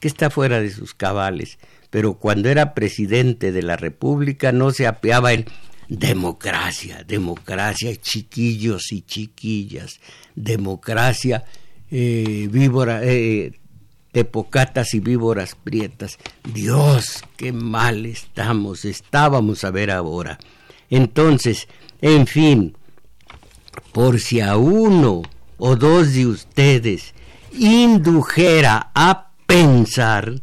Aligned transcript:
que 0.00 0.08
está 0.08 0.30
fuera 0.30 0.60
de 0.60 0.70
sus 0.70 0.94
cabales, 0.94 1.58
pero 1.90 2.14
cuando 2.14 2.48
era 2.48 2.74
presidente 2.74 3.52
de 3.52 3.62
la 3.62 3.76
República 3.76 4.52
no 4.52 4.70
se 4.70 4.86
apeaba 4.86 5.32
en 5.32 5.46
democracia, 5.88 7.02
democracia, 7.06 7.96
chiquillos 7.96 8.92
y 8.92 9.02
chiquillas, 9.02 10.00
democracia, 10.34 11.44
eh, 11.90 12.48
víbora, 12.50 13.00
eh, 13.02 13.52
tepocatas 14.12 14.94
y 14.94 15.00
víboras 15.00 15.54
prietas. 15.54 16.18
Dios, 16.52 17.24
qué 17.36 17.52
mal 17.52 18.06
estamos, 18.06 18.84
estábamos 18.84 19.64
a 19.64 19.70
ver 19.70 19.90
ahora. 19.90 20.38
Entonces, 20.90 21.68
en 22.00 22.26
fin, 22.26 22.76
por 23.92 24.20
si 24.20 24.40
a 24.40 24.56
uno 24.56 25.22
o 25.56 25.76
dos 25.76 26.12
de 26.12 26.26
ustedes 26.26 27.14
indujera 27.52 28.90
a 28.94 29.27
pensar, 29.48 30.42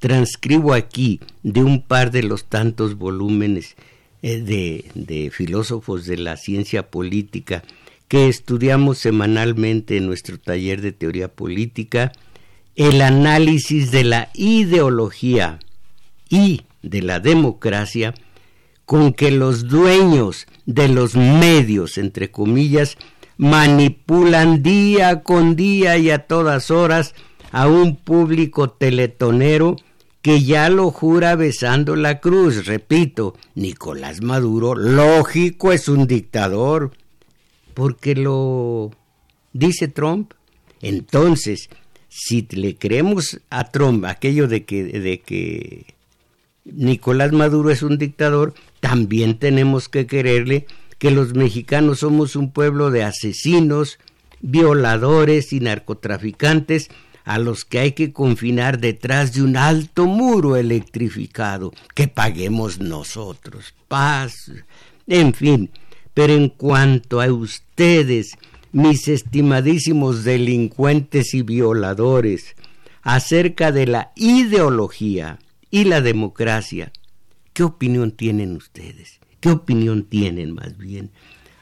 transcribo 0.00 0.74
aquí 0.74 1.20
de 1.44 1.62
un 1.62 1.80
par 1.80 2.10
de 2.10 2.24
los 2.24 2.46
tantos 2.46 2.98
volúmenes 2.98 3.76
eh, 4.20 4.40
de, 4.40 4.90
de 4.94 5.30
filósofos 5.30 6.06
de 6.06 6.16
la 6.16 6.36
ciencia 6.36 6.90
política 6.90 7.62
que 8.08 8.28
estudiamos 8.28 8.98
semanalmente 8.98 9.96
en 9.96 10.06
nuestro 10.06 10.40
taller 10.40 10.80
de 10.80 10.90
teoría 10.90 11.28
política, 11.28 12.10
el 12.74 13.00
análisis 13.00 13.92
de 13.92 14.02
la 14.02 14.28
ideología 14.34 15.60
y 16.28 16.62
de 16.82 17.00
la 17.00 17.20
democracia 17.20 18.12
con 18.86 19.12
que 19.12 19.30
los 19.30 19.68
dueños 19.68 20.48
de 20.66 20.88
los 20.88 21.14
medios, 21.14 21.96
entre 21.96 22.32
comillas, 22.32 22.98
manipulan 23.36 24.64
día 24.64 25.22
con 25.22 25.54
día 25.54 25.96
y 25.96 26.10
a 26.10 26.26
todas 26.26 26.72
horas 26.72 27.14
a 27.52 27.68
un 27.68 27.96
público 27.96 28.70
teletonero 28.70 29.76
que 30.22 30.42
ya 30.42 30.70
lo 30.70 30.90
jura 30.90 31.36
besando 31.36 31.96
la 31.96 32.20
cruz. 32.20 32.66
Repito, 32.66 33.36
Nicolás 33.54 34.22
Maduro, 34.22 34.74
lógico, 34.74 35.72
es 35.72 35.88
un 35.88 36.06
dictador, 36.06 36.92
porque 37.74 38.14
lo 38.14 38.90
dice 39.52 39.88
Trump. 39.88 40.32
Entonces, 40.80 41.68
si 42.08 42.46
le 42.50 42.76
creemos 42.76 43.40
a 43.50 43.70
Trump 43.70 44.04
aquello 44.04 44.48
de 44.48 44.64
que, 44.64 44.84
de 44.84 45.20
que 45.20 45.94
Nicolás 46.64 47.32
Maduro 47.32 47.70
es 47.70 47.82
un 47.82 47.98
dictador, 47.98 48.54
también 48.80 49.38
tenemos 49.38 49.88
que 49.88 50.06
quererle 50.06 50.66
que 50.98 51.10
los 51.10 51.34
mexicanos 51.34 51.98
somos 52.00 52.36
un 52.36 52.52
pueblo 52.52 52.90
de 52.92 53.02
asesinos, 53.02 53.98
violadores 54.40 55.52
y 55.52 55.60
narcotraficantes 55.60 56.90
a 57.24 57.38
los 57.38 57.64
que 57.64 57.78
hay 57.78 57.92
que 57.92 58.12
confinar 58.12 58.78
detrás 58.78 59.32
de 59.32 59.42
un 59.42 59.56
alto 59.56 60.06
muro 60.06 60.56
electrificado, 60.56 61.72
que 61.94 62.08
paguemos 62.08 62.80
nosotros. 62.80 63.74
Paz. 63.88 64.50
En 65.06 65.34
fin, 65.34 65.70
pero 66.14 66.34
en 66.34 66.48
cuanto 66.48 67.20
a 67.20 67.32
ustedes, 67.32 68.36
mis 68.72 69.08
estimadísimos 69.08 70.24
delincuentes 70.24 71.34
y 71.34 71.42
violadores, 71.42 72.56
acerca 73.02 73.72
de 73.72 73.86
la 73.86 74.12
ideología 74.16 75.38
y 75.70 75.84
la 75.84 76.00
democracia, 76.00 76.92
¿qué 77.52 77.62
opinión 77.64 78.12
tienen 78.12 78.56
ustedes? 78.56 79.20
¿Qué 79.40 79.50
opinión 79.50 80.04
tienen 80.04 80.52
más 80.52 80.78
bien? 80.78 81.10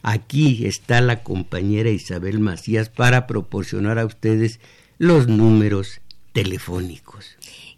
Aquí 0.02 0.66
está 0.66 1.00
la 1.00 1.22
compañera 1.22 1.90
Isabel 1.90 2.40
Macías 2.40 2.88
para 2.88 3.26
proporcionar 3.26 3.98
a 3.98 4.06
ustedes 4.06 4.60
los 5.00 5.28
números 5.28 6.02
telefónicos. 6.34 7.24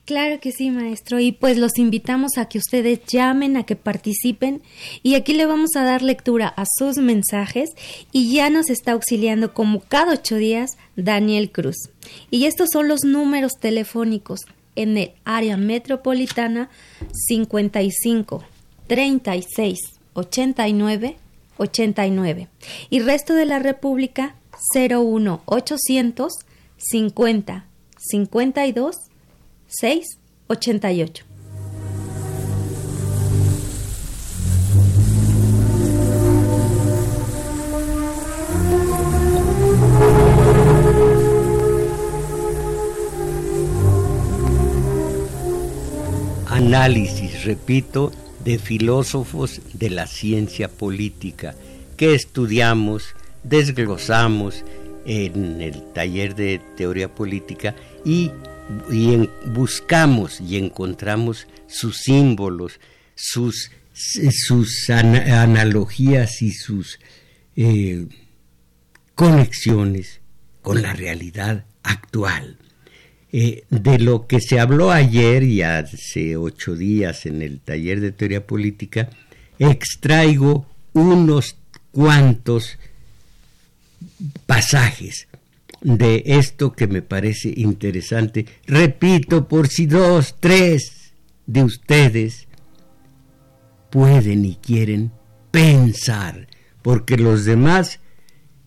Claro 0.04 0.40
que 0.40 0.50
sí, 0.50 0.72
maestro. 0.72 1.20
Y 1.20 1.30
pues 1.30 1.56
los 1.56 1.78
invitamos 1.78 2.36
a 2.36 2.46
que 2.46 2.58
ustedes 2.58 2.98
llamen, 3.06 3.56
a 3.56 3.62
que 3.62 3.76
participen. 3.76 4.60
Y 5.04 5.14
aquí 5.14 5.32
le 5.32 5.46
vamos 5.46 5.76
a 5.76 5.84
dar 5.84 6.02
lectura 6.02 6.48
a 6.48 6.64
sus 6.66 6.96
mensajes. 6.96 7.70
Y 8.10 8.34
ya 8.34 8.50
nos 8.50 8.70
está 8.70 8.92
auxiliando 8.92 9.54
como 9.54 9.82
cada 9.82 10.14
ocho 10.14 10.34
días 10.34 10.72
Daniel 10.96 11.52
Cruz. 11.52 11.76
Y 12.32 12.46
estos 12.46 12.70
son 12.72 12.88
los 12.88 13.04
números 13.04 13.52
telefónicos 13.60 14.40
en 14.74 14.98
el 14.98 15.12
área 15.24 15.56
metropolitana 15.56 16.70
55 17.12 18.42
36 18.88 19.78
89 20.14 21.16
89 21.58 22.48
y 22.90 22.98
resto 23.00 23.34
de 23.34 23.44
la 23.44 23.60
República 23.60 24.34
01 24.74 25.42
800 25.44 26.32
50 26.82 27.66
52 27.96 28.96
6 29.66 30.18
88. 30.48 31.24
Análisis, 46.46 47.44
repito, 47.44 48.12
de 48.44 48.58
filósofos 48.58 49.60
de 49.72 49.90
la 49.90 50.06
ciencia 50.06 50.68
política. 50.68 51.54
Que 51.96 52.14
estudiamos, 52.14 53.14
desglosamos 53.44 54.64
en 55.04 55.60
el 55.60 55.92
taller 55.92 56.34
de 56.34 56.60
teoría 56.76 57.12
política 57.14 57.74
y, 58.04 58.30
buscamos 59.46 60.40
y 60.40 60.56
encontramos 60.56 61.46
sus 61.66 61.98
símbolos, 61.98 62.80
sus, 63.14 63.70
sus 63.92 64.88
analogías 64.88 66.40
y 66.40 66.52
sus 66.52 66.98
eh, 67.56 68.06
conexiones 69.14 70.20
con 70.62 70.80
la 70.80 70.92
realidad 70.94 71.66
actual. 71.82 72.56
Eh, 73.34 73.64
de 73.70 73.98
lo 73.98 74.26
que 74.26 74.40
se 74.40 74.60
habló 74.60 74.90
ayer 74.90 75.42
y 75.42 75.62
hace 75.62 76.36
ocho 76.36 76.74
días 76.76 77.24
en 77.24 77.40
el 77.40 77.60
taller 77.60 78.00
de 78.00 78.12
teoría 78.12 78.46
política, 78.46 79.08
extraigo 79.58 80.66
unos 80.92 81.56
cuantos 81.92 82.78
pasajes 84.46 85.28
de 85.80 86.22
esto 86.26 86.72
que 86.72 86.86
me 86.86 87.02
parece 87.02 87.52
interesante. 87.56 88.46
Repito, 88.66 89.48
por 89.48 89.68
si 89.68 89.86
dos, 89.86 90.36
tres 90.40 91.12
de 91.46 91.64
ustedes 91.64 92.48
pueden 93.90 94.44
y 94.44 94.56
quieren 94.56 95.12
pensar, 95.50 96.46
porque 96.82 97.16
los 97.16 97.44
demás 97.44 98.00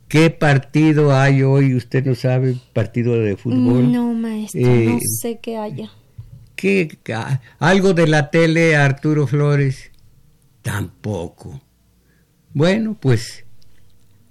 ¿Qué 0.07 0.29
partido 0.29 1.16
hay 1.16 1.41
hoy? 1.41 1.73
¿Usted 1.73 2.06
no 2.06 2.16
sabe? 2.16 2.56
¿Partido 2.73 3.13
de 3.19 3.35
fútbol? 3.35 3.91
No, 3.91 4.13
maestro, 4.13 4.62
no 4.62 4.67
eh, 4.97 5.00
sé 5.22 5.40
qué 5.41 5.57
haya. 5.57 5.90
¿Qué, 6.56 6.97
¿Algo 7.59 7.94
de 7.94 8.07
la 8.07 8.29
tele, 8.29 8.75
Arturo 8.75 9.28
Flores? 9.28 9.91
Tampoco. 10.62 11.62
Bueno, 12.53 12.96
pues 13.00 13.44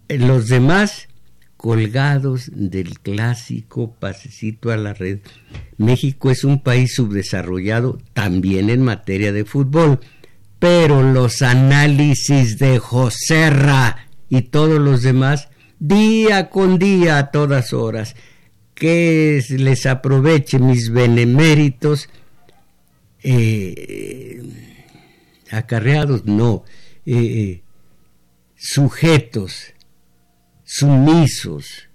los 0.09 0.49
demás 0.49 1.09
colgados 1.57 2.51
del 2.53 2.99
clásico 3.01 3.95
pasecito 3.99 4.71
a 4.71 4.77
la 4.77 4.93
red. 4.93 5.21
México 5.79 6.31
es 6.31 6.45
un 6.45 6.63
país 6.63 6.95
subdesarrollado 6.95 7.99
también 8.13 8.69
en 8.69 8.83
materia 8.83 9.33
de 9.33 9.45
fútbol, 9.45 10.01
pero 10.59 11.03
los 11.03 11.41
análisis 11.43 12.59
de 12.59 12.79
Joserra 12.79 14.09
y 14.29 14.43
todos 14.43 14.79
los 14.79 15.03
demás 15.03 15.49
día 15.79 16.51
con 16.51 16.79
día 16.79 17.19
a 17.19 17.31
todas 17.31 17.73
horas, 17.73 18.15
que 18.75 19.43
les 19.49 19.87
aproveche 19.87 20.59
mis 20.59 20.91
beneméritos 20.91 22.09
eh, 23.23 24.43
acarreados, 25.51 26.27
no, 26.27 26.65
eh, 27.07 27.63
sujetos, 28.57 29.75
sumisos, 30.65 31.89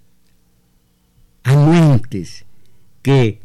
anuentes, 1.42 2.44
que 3.02 3.40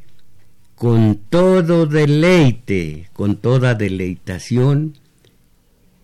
con 0.76 1.16
todo 1.30 1.86
deleite, 1.86 3.10
con 3.14 3.38
toda 3.38 3.76
deleitación, 3.76 4.98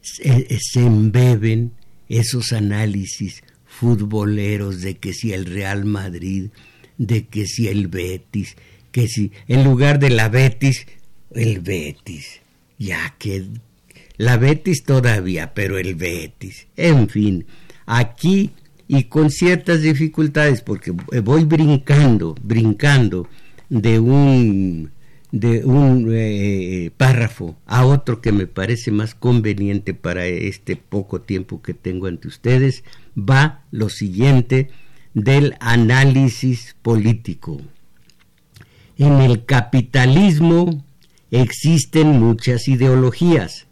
se, 0.02 0.48
se 0.60 0.80
embeben 0.80 1.74
esos 2.10 2.52
análisis 2.52 3.44
futboleros 3.66 4.82
de 4.82 4.98
que 4.98 5.14
si 5.14 5.34
el 5.34 5.46
Real 5.46 5.86
Madrid, 5.86 6.50
de 6.98 7.26
que 7.28 7.46
si 7.46 7.68
el 7.68 7.88
Betis, 7.88 8.56
que 8.92 9.08
si 9.08 9.32
en 9.48 9.64
lugar 9.64 10.00
de 10.00 10.10
la 10.10 10.30
Betis, 10.30 10.86
el 11.34 11.60
Betis. 11.60 12.42
Ya 12.78 13.16
que 13.20 13.46
la 14.18 14.38
Betis 14.38 14.84
todavía, 14.84 15.54
pero 15.54 15.78
el 15.78 15.96
Betis. 15.96 16.68
En 16.76 17.10
fin, 17.10 17.46
aquí 17.86 18.52
y 18.92 19.06
con 19.06 19.30
ciertas 19.30 19.82
dificultades 19.84 20.62
porque 20.62 20.92
voy 20.92 21.46
brincando, 21.46 22.36
brincando 22.44 23.30
de 23.70 24.00
un 24.00 24.92
de 25.32 25.64
un 25.64 26.10
eh, 26.12 26.92
párrafo 26.98 27.56
a 27.66 27.86
otro 27.86 28.20
que 28.20 28.34
me 28.34 28.48
parece 28.48 28.92
más 28.92 29.16
conveniente 29.16 29.94
para 29.94 30.26
este 30.26 30.76
poco 30.76 31.22
tiempo 31.22 31.62
que 31.62 31.74
tengo 31.74 32.08
ante 32.08 32.28
ustedes, 32.28 32.84
va 33.18 33.64
lo 33.72 33.88
siguiente 33.88 34.72
del 35.14 35.56
análisis 35.62 36.76
político. 36.82 37.62
En 38.98 39.22
el 39.22 39.46
capitalismo 39.46 40.84
existen 41.32 42.20
muchas 42.20 42.68
ideologías, 42.68 43.68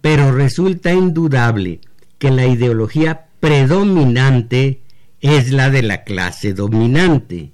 pero 0.00 0.30
resulta 0.30 0.92
indudable 0.92 1.80
que 2.20 2.30
la 2.30 2.46
ideología 2.46 3.23
predominante 3.44 4.80
es 5.20 5.52
la 5.52 5.68
de 5.68 5.82
la 5.82 6.02
clase 6.02 6.54
dominante. 6.54 7.52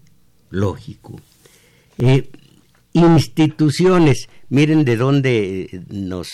Lógico. 0.48 1.20
Eh, 1.98 2.30
instituciones, 2.92 4.28
miren 4.50 4.84
de 4.84 4.96
dónde 4.96 5.82
nos 5.88 6.28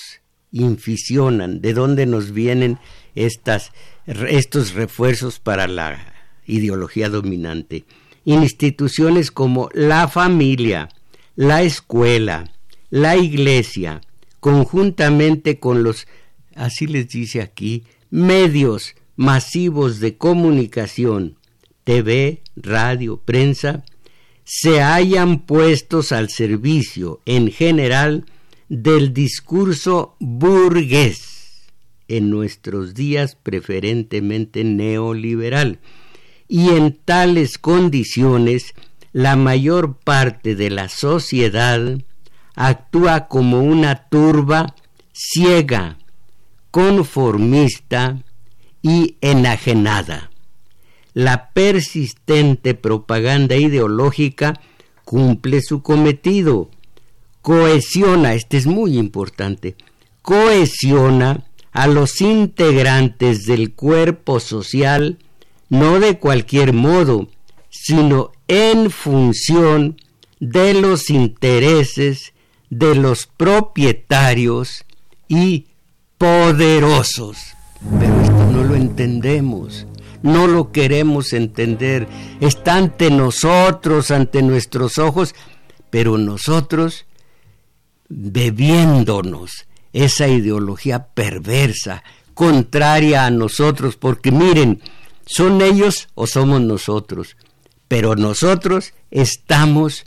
inficionan, 0.52 1.62
de 1.62 1.72
dónde 1.72 2.04
nos 2.04 2.32
vienen 2.32 2.78
estas, 3.14 3.72
estos 4.06 4.74
refuerzos 4.74 5.40
para 5.40 5.66
la 5.66 6.14
ideología 6.46 7.08
dominante. 7.08 7.86
Instituciones 8.26 9.30
como 9.30 9.70
la 9.72 10.06
familia, 10.06 10.90
la 11.34 11.62
escuela, 11.62 12.50
la 12.90 13.16
iglesia, 13.16 14.02
conjuntamente 14.38 15.58
con 15.58 15.82
los, 15.82 16.06
así 16.54 16.86
les 16.86 17.08
dice 17.08 17.40
aquí, 17.40 17.84
medios 18.10 18.94
masivos 19.16 20.00
de 20.00 20.16
comunicación, 20.16 21.36
TV, 21.84 22.42
radio, 22.54 23.16
prensa, 23.16 23.84
se 24.44 24.82
hayan 24.82 25.40
puestos 25.40 26.12
al 26.12 26.30
servicio 26.30 27.20
en 27.26 27.50
general 27.50 28.26
del 28.68 29.12
discurso 29.12 30.16
burgués, 30.20 31.66
en 32.08 32.30
nuestros 32.30 32.94
días 32.94 33.36
preferentemente 33.42 34.62
neoliberal, 34.62 35.80
y 36.48 36.68
en 36.70 36.92
tales 36.92 37.58
condiciones 37.58 38.74
la 39.12 39.34
mayor 39.34 39.96
parte 39.96 40.54
de 40.54 40.70
la 40.70 40.88
sociedad 40.88 41.98
actúa 42.54 43.28
como 43.28 43.60
una 43.60 44.08
turba 44.08 44.74
ciega, 45.12 45.98
conformista 46.70 48.22
y 48.86 49.16
enajenada 49.20 50.30
la 51.16 51.50
persistente 51.54 52.74
propaganda 52.74 53.56
ideológica 53.56 54.60
cumple 55.04 55.62
su 55.62 55.82
cometido, 55.82 56.68
cohesiona, 57.40 58.34
este 58.34 58.58
es 58.58 58.66
muy 58.66 58.98
importante, 58.98 59.76
cohesiona 60.20 61.46
a 61.72 61.86
los 61.86 62.20
integrantes 62.20 63.46
del 63.46 63.72
cuerpo 63.72 64.40
social 64.40 65.16
no 65.70 66.00
de 66.00 66.18
cualquier 66.18 66.74
modo, 66.74 67.28
sino 67.70 68.32
en 68.46 68.90
función 68.90 69.96
de 70.38 70.74
los 70.74 71.08
intereses 71.08 72.34
de 72.68 72.94
los 72.94 73.26
propietarios 73.26 74.84
y 75.28 75.64
poderosos. 76.18 77.55
Pero 77.98 78.20
esto 78.20 78.50
no 78.52 78.64
lo 78.64 78.74
entendemos 78.74 79.86
no 80.22 80.46
lo 80.46 80.72
queremos 80.72 81.32
entender, 81.32 82.08
está 82.40 82.76
ante 82.76 83.10
nosotros, 83.10 84.10
ante 84.10 84.42
nuestros 84.42 84.98
ojos, 84.98 85.34
pero 85.90 86.18
nosotros 86.18 87.06
bebiéndonos 88.08 89.66
esa 89.92 90.28
ideología 90.28 91.06
perversa, 91.14 92.02
contraria 92.34 93.24
a 93.24 93.30
nosotros, 93.30 93.96
porque 93.96 94.30
miren, 94.30 94.82
son 95.26 95.62
ellos 95.62 96.08
o 96.14 96.26
somos 96.26 96.60
nosotros, 96.60 97.36
pero 97.88 98.14
nosotros 98.16 98.94
estamos 99.10 100.04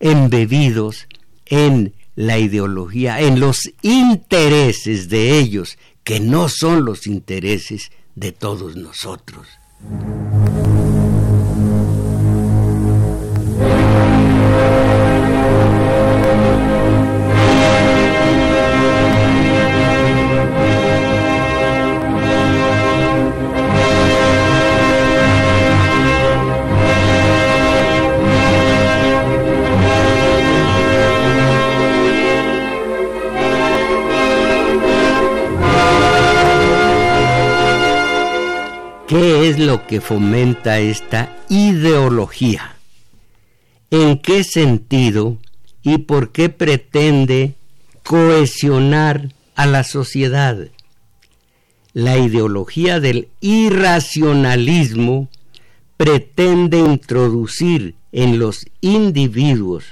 embebidos 0.00 1.08
en 1.46 1.94
la 2.14 2.38
ideología, 2.38 3.20
en 3.20 3.40
los 3.40 3.70
intereses 3.80 5.08
de 5.08 5.38
ellos, 5.38 5.78
que 6.04 6.20
no 6.20 6.48
son 6.48 6.84
los 6.84 7.06
intereses 7.06 7.90
de 8.14 8.32
todos 8.32 8.76
nosotros. 8.76 9.46
¿Qué 39.12 39.50
es 39.50 39.58
lo 39.58 39.86
que 39.86 40.00
fomenta 40.00 40.78
esta 40.78 41.36
ideología? 41.50 42.76
¿En 43.90 44.16
qué 44.16 44.42
sentido 44.42 45.36
y 45.82 45.98
por 45.98 46.32
qué 46.32 46.48
pretende 46.48 47.52
cohesionar 48.04 49.28
a 49.54 49.66
la 49.66 49.84
sociedad? 49.84 50.56
La 51.92 52.16
ideología 52.16 53.00
del 53.00 53.28
irracionalismo 53.42 55.28
pretende 55.98 56.78
introducir 56.78 57.96
en 58.12 58.38
los 58.38 58.64
individuos, 58.80 59.84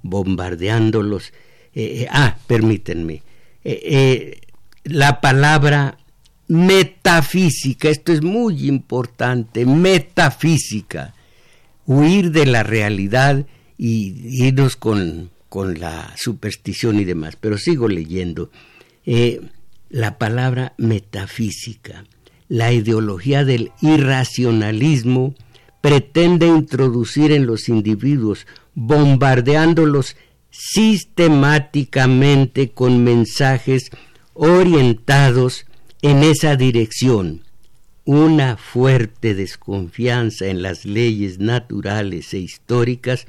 bombardeándolos, 0.00 1.34
eh, 1.74 2.00
eh, 2.04 2.06
ah, 2.10 2.38
permítanme, 2.46 3.20
eh, 3.62 4.40
la 4.84 5.20
palabra 5.20 5.98
metafísica, 6.48 7.88
esto 7.88 8.12
es 8.12 8.22
muy 8.22 8.68
importante, 8.68 9.66
metafísica, 9.66 11.14
huir 11.86 12.30
de 12.30 12.46
la 12.46 12.62
realidad 12.62 13.46
y 13.76 14.44
irnos 14.44 14.76
con, 14.76 15.30
con 15.48 15.80
la 15.80 16.14
superstición 16.16 17.00
y 17.00 17.04
demás. 17.04 17.36
Pero 17.40 17.58
sigo 17.58 17.88
leyendo. 17.88 18.50
Eh, 19.06 19.40
la 19.90 20.18
palabra 20.18 20.74
metafísica, 20.76 22.04
la 22.48 22.72
ideología 22.72 23.44
del 23.44 23.70
irracionalismo, 23.80 25.36
pretende 25.80 26.46
introducir 26.46 27.30
en 27.30 27.46
los 27.46 27.68
individuos, 27.68 28.48
bombardeándolos 28.74 30.16
sistemáticamente 30.50 32.70
con 32.70 33.04
mensajes 33.04 33.90
orientados 34.32 35.66
en 36.04 36.22
esa 36.22 36.54
dirección 36.56 37.40
una 38.04 38.58
fuerte 38.58 39.34
desconfianza 39.34 40.48
en 40.48 40.60
las 40.60 40.84
leyes 40.84 41.38
naturales 41.38 42.34
e 42.34 42.40
históricas 42.40 43.26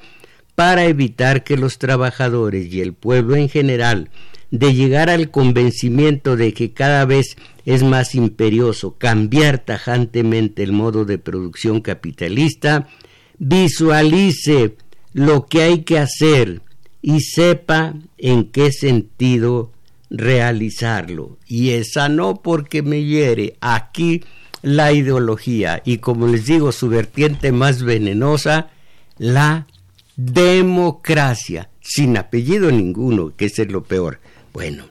para 0.55 0.84
evitar 0.84 1.46
que 1.46 1.55
los 1.55 1.77
trabajadores 1.77 2.74
y 2.74 2.82
el 2.82 2.91
pueblo 2.91 3.38
en 3.38 3.48
general 3.48 4.10
de 4.51 4.74
llegar 4.74 5.10
al 5.10 5.32
convencimiento 5.32 6.36
de 6.36 6.53
que 6.53 6.74
cada 6.74 7.05
vez 7.05 7.38
es 7.65 7.82
más 7.82 8.13
imperioso 8.13 8.98
cambiar 8.98 9.60
tajantemente 9.60 10.62
el 10.62 10.74
modo 10.74 11.05
de 11.05 11.17
producción 11.17 11.79
capitalista, 11.79 12.89
visualice 13.38 14.75
lo 15.13 15.46
que 15.46 15.62
hay 15.62 15.84
que 15.84 15.98
hacer 15.98 16.62
y 17.01 17.22
sepa 17.22 17.94
en 18.17 18.51
qué 18.51 18.74
sentido 18.74 19.72
realizarlo. 20.17 21.38
Y 21.48 21.72
esa 21.72 22.10
no 22.10 22.41
porque 22.41 22.81
me 22.81 23.03
hiere 23.03 23.57
aquí 23.62 24.24
la 24.62 24.91
ideología 24.91 25.81
y 25.86 25.98
como 25.98 26.27
les 26.27 26.45
digo 26.45 26.72
su 26.72 26.89
vertiente 26.89 27.51
más 27.51 27.84
venenosa, 27.84 28.69
la 29.17 29.67
democracia, 30.15 31.69
sin 31.81 32.17
apellido 32.17 32.72
ninguno, 32.72 33.36
que 33.36 33.45
es 33.45 33.72
lo 33.72 33.84
peor. 33.84 34.19
Bueno, 34.53 34.86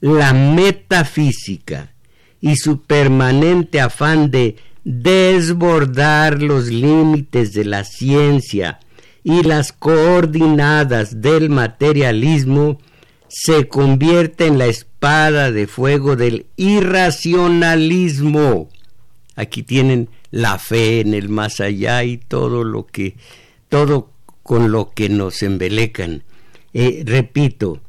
la 0.00 0.32
metafísica 0.32 1.92
y 2.40 2.56
su 2.56 2.82
permanente 2.82 3.80
afán 3.80 4.30
de 4.30 4.56
desbordar 4.84 6.42
los 6.42 6.68
límites 6.68 7.52
de 7.52 7.64
la 7.64 7.84
ciencia 7.84 8.80
y 9.22 9.42
las 9.42 9.72
coordinadas 9.72 11.20
del 11.20 11.50
materialismo 11.50 12.78
se 13.30 13.68
convierte 13.68 14.46
en 14.46 14.58
la 14.58 14.66
espada 14.66 15.50
de 15.52 15.68
fuego 15.68 16.16
del 16.16 16.46
irracionalismo. 16.56 18.68
Aquí 19.36 19.62
tienen 19.62 20.08
la 20.32 20.58
fe 20.58 20.98
en 21.00 21.14
el 21.14 21.28
más 21.28 21.60
allá 21.60 22.02
y 22.02 22.18
todo 22.18 22.64
lo 22.64 22.86
que 22.86 23.14
todo 23.68 24.10
con 24.42 24.72
lo 24.72 24.90
que 24.90 25.08
nos 25.08 25.44
embelecan. 25.44 26.24
eh, 26.74 27.04
repito, 27.06 27.80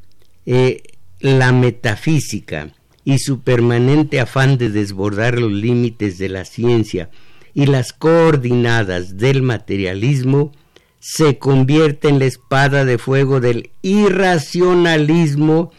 eh, 0.45 0.83
la 1.19 1.51
metafísica 1.51 2.69
y 3.03 3.17
su 3.17 3.41
permanente 3.41 4.19
afán 4.19 4.60
de 4.60 4.69
desbordar 4.69 5.39
los 5.39 5.51
límites 5.51 6.19
de 6.19 6.29
la 6.29 6.45
ciencia 6.45 7.10
y 7.53 7.65
las 7.65 7.91
coordinadas 7.93 9.17
del 9.17 9.41
materialismo 9.41 10.51
se 11.01 11.38
convierte 11.38 12.08
en 12.08 12.20
la 12.20 12.25
espada 12.25 12.86
de 12.86 12.98
fuego 12.98 13.41
del 13.41 13.72
irracionalismo 13.81 15.74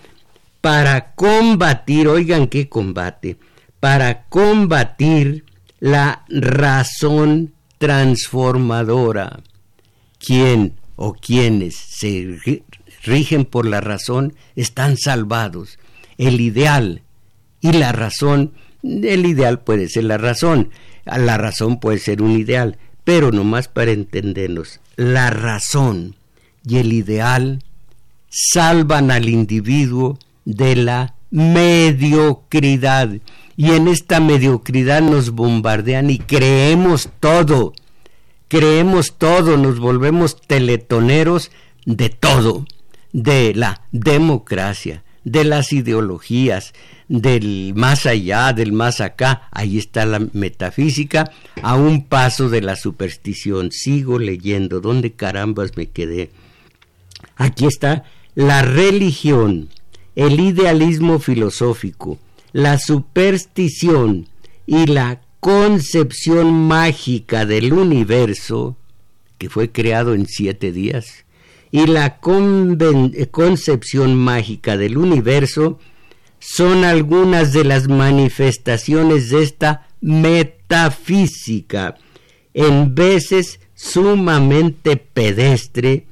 para 0.60 1.14
combatir, 1.14 2.08
oigan 2.08 2.48
qué 2.48 2.68
combate, 2.68 3.38
para 3.80 4.24
combatir 4.24 5.44
la 5.80 6.26
razón 6.28 7.54
transformadora. 7.78 9.40
¿Quién 10.18 10.74
o 10.96 11.14
quienes 11.14 11.74
se 11.74 12.38
rigen 13.02 13.44
por 13.44 13.66
la 13.66 13.80
razón 13.80 14.34
están 14.54 14.96
salvados. 14.96 15.78
El 16.18 16.40
ideal 16.40 17.02
y 17.60 17.72
la 17.72 17.92
razón, 17.92 18.52
el 18.82 19.26
ideal 19.26 19.60
puede 19.60 19.88
ser 19.88 20.04
la 20.04 20.18
razón, 20.18 20.70
la 21.04 21.38
razón 21.38 21.80
puede 21.80 21.98
ser 21.98 22.22
un 22.22 22.38
ideal, 22.38 22.78
pero 23.04 23.32
nomás 23.32 23.68
para 23.68 23.90
entendernos, 23.90 24.80
la 24.96 25.30
razón 25.30 26.16
y 26.66 26.78
el 26.78 26.92
ideal 26.92 27.62
salvan 28.28 29.10
al 29.10 29.28
individuo 29.28 30.18
de 30.44 30.76
la 30.76 31.14
mediocridad. 31.30 33.10
Y 33.56 33.72
en 33.72 33.88
esta 33.88 34.20
mediocridad 34.20 35.02
nos 35.02 35.30
bombardean 35.30 36.10
y 36.10 36.18
creemos 36.18 37.08
todo. 37.20 37.74
Creemos 38.48 39.14
todo, 39.16 39.56
nos 39.56 39.78
volvemos 39.78 40.40
teletoneros 40.40 41.50
de 41.86 42.10
todo, 42.10 42.66
de 43.12 43.54
la 43.54 43.82
democracia, 43.92 45.02
de 45.24 45.44
las 45.44 45.72
ideologías, 45.72 46.72
del 47.08 47.72
más 47.74 48.06
allá, 48.06 48.52
del 48.52 48.72
más 48.72 49.00
acá. 49.00 49.48
Ahí 49.50 49.78
está 49.78 50.06
la 50.06 50.20
metafísica, 50.32 51.30
a 51.62 51.76
un 51.76 52.04
paso 52.04 52.48
de 52.48 52.62
la 52.62 52.76
superstición. 52.76 53.70
Sigo 53.70 54.18
leyendo, 54.18 54.80
¿dónde 54.80 55.12
carambas 55.12 55.76
me 55.76 55.86
quedé? 55.86 56.30
Aquí 57.36 57.66
está 57.66 58.04
la 58.34 58.62
religión, 58.62 59.68
el 60.16 60.40
idealismo 60.40 61.18
filosófico, 61.18 62.18
la 62.52 62.78
superstición 62.78 64.28
y 64.66 64.86
la 64.86 65.20
concepción 65.40 66.52
mágica 66.52 67.44
del 67.46 67.72
universo, 67.72 68.76
que 69.38 69.48
fue 69.48 69.72
creado 69.72 70.14
en 70.14 70.26
siete 70.26 70.72
días, 70.72 71.24
y 71.72 71.86
la 71.86 72.20
concepción 73.30 74.14
mágica 74.14 74.76
del 74.76 74.98
universo 74.98 75.80
son 76.38 76.84
algunas 76.84 77.54
de 77.54 77.64
las 77.64 77.88
manifestaciones 77.88 79.30
de 79.30 79.42
esta 79.42 79.88
metafísica, 80.02 81.96
en 82.52 82.94
veces 82.94 83.58
sumamente 83.74 84.98
pedestre, 84.98 86.04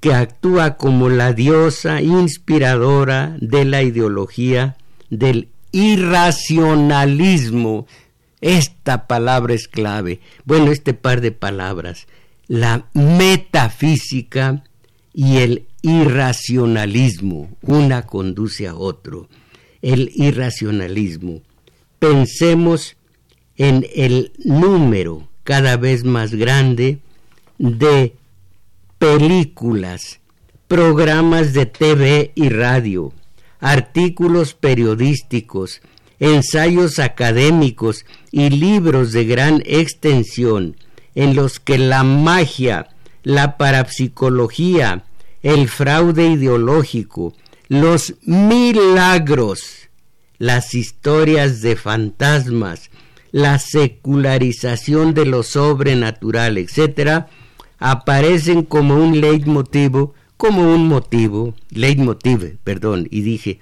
que 0.00 0.14
actúa 0.14 0.78
como 0.78 1.10
la 1.10 1.34
diosa 1.34 2.00
inspiradora 2.00 3.36
de 3.40 3.66
la 3.66 3.82
ideología 3.82 4.78
del 5.10 5.48
irracionalismo. 5.72 7.86
Esta 8.40 9.06
palabra 9.06 9.52
es 9.54 9.68
clave. 9.68 10.20
Bueno, 10.44 10.72
este 10.72 10.94
par 10.94 11.20
de 11.20 11.32
palabras, 11.32 12.06
la 12.46 12.86
metafísica 12.94 14.64
y 15.14 15.38
el 15.38 15.66
irracionalismo, 15.82 17.48
una 17.62 18.02
conduce 18.02 18.66
a 18.66 18.74
otro. 18.74 19.28
El 19.80 20.10
irracionalismo. 20.14 21.42
Pensemos 21.98 22.96
en 23.56 23.86
el 23.94 24.32
número 24.44 25.28
cada 25.44 25.76
vez 25.76 26.04
más 26.04 26.34
grande 26.34 26.98
de 27.58 28.14
películas, 28.98 30.20
programas 30.66 31.52
de 31.52 31.66
TV 31.66 32.32
y 32.34 32.48
radio, 32.48 33.12
artículos 33.60 34.54
periodísticos, 34.54 35.80
ensayos 36.18 36.98
académicos 36.98 38.04
y 38.32 38.50
libros 38.50 39.12
de 39.12 39.24
gran 39.26 39.62
extensión 39.66 40.76
en 41.14 41.36
los 41.36 41.60
que 41.60 41.78
la 41.78 42.02
magia, 42.02 42.88
la 43.24 43.56
parapsicología, 43.56 45.04
el 45.42 45.68
fraude 45.68 46.28
ideológico, 46.28 47.34
los 47.68 48.14
milagros, 48.22 49.88
las 50.38 50.74
historias 50.74 51.60
de 51.62 51.74
fantasmas, 51.74 52.90
la 53.32 53.58
secularización 53.58 55.14
de 55.14 55.26
lo 55.26 55.42
sobrenatural, 55.42 56.58
etc., 56.58 57.24
aparecen 57.78 58.62
como 58.62 58.94
un 58.96 59.20
leitmotiv, 59.20 60.10
como 60.36 60.72
un 60.72 60.86
motivo, 60.86 61.54
leitmotiv, 61.70 62.58
perdón, 62.62 63.08
y 63.10 63.22
dije, 63.22 63.58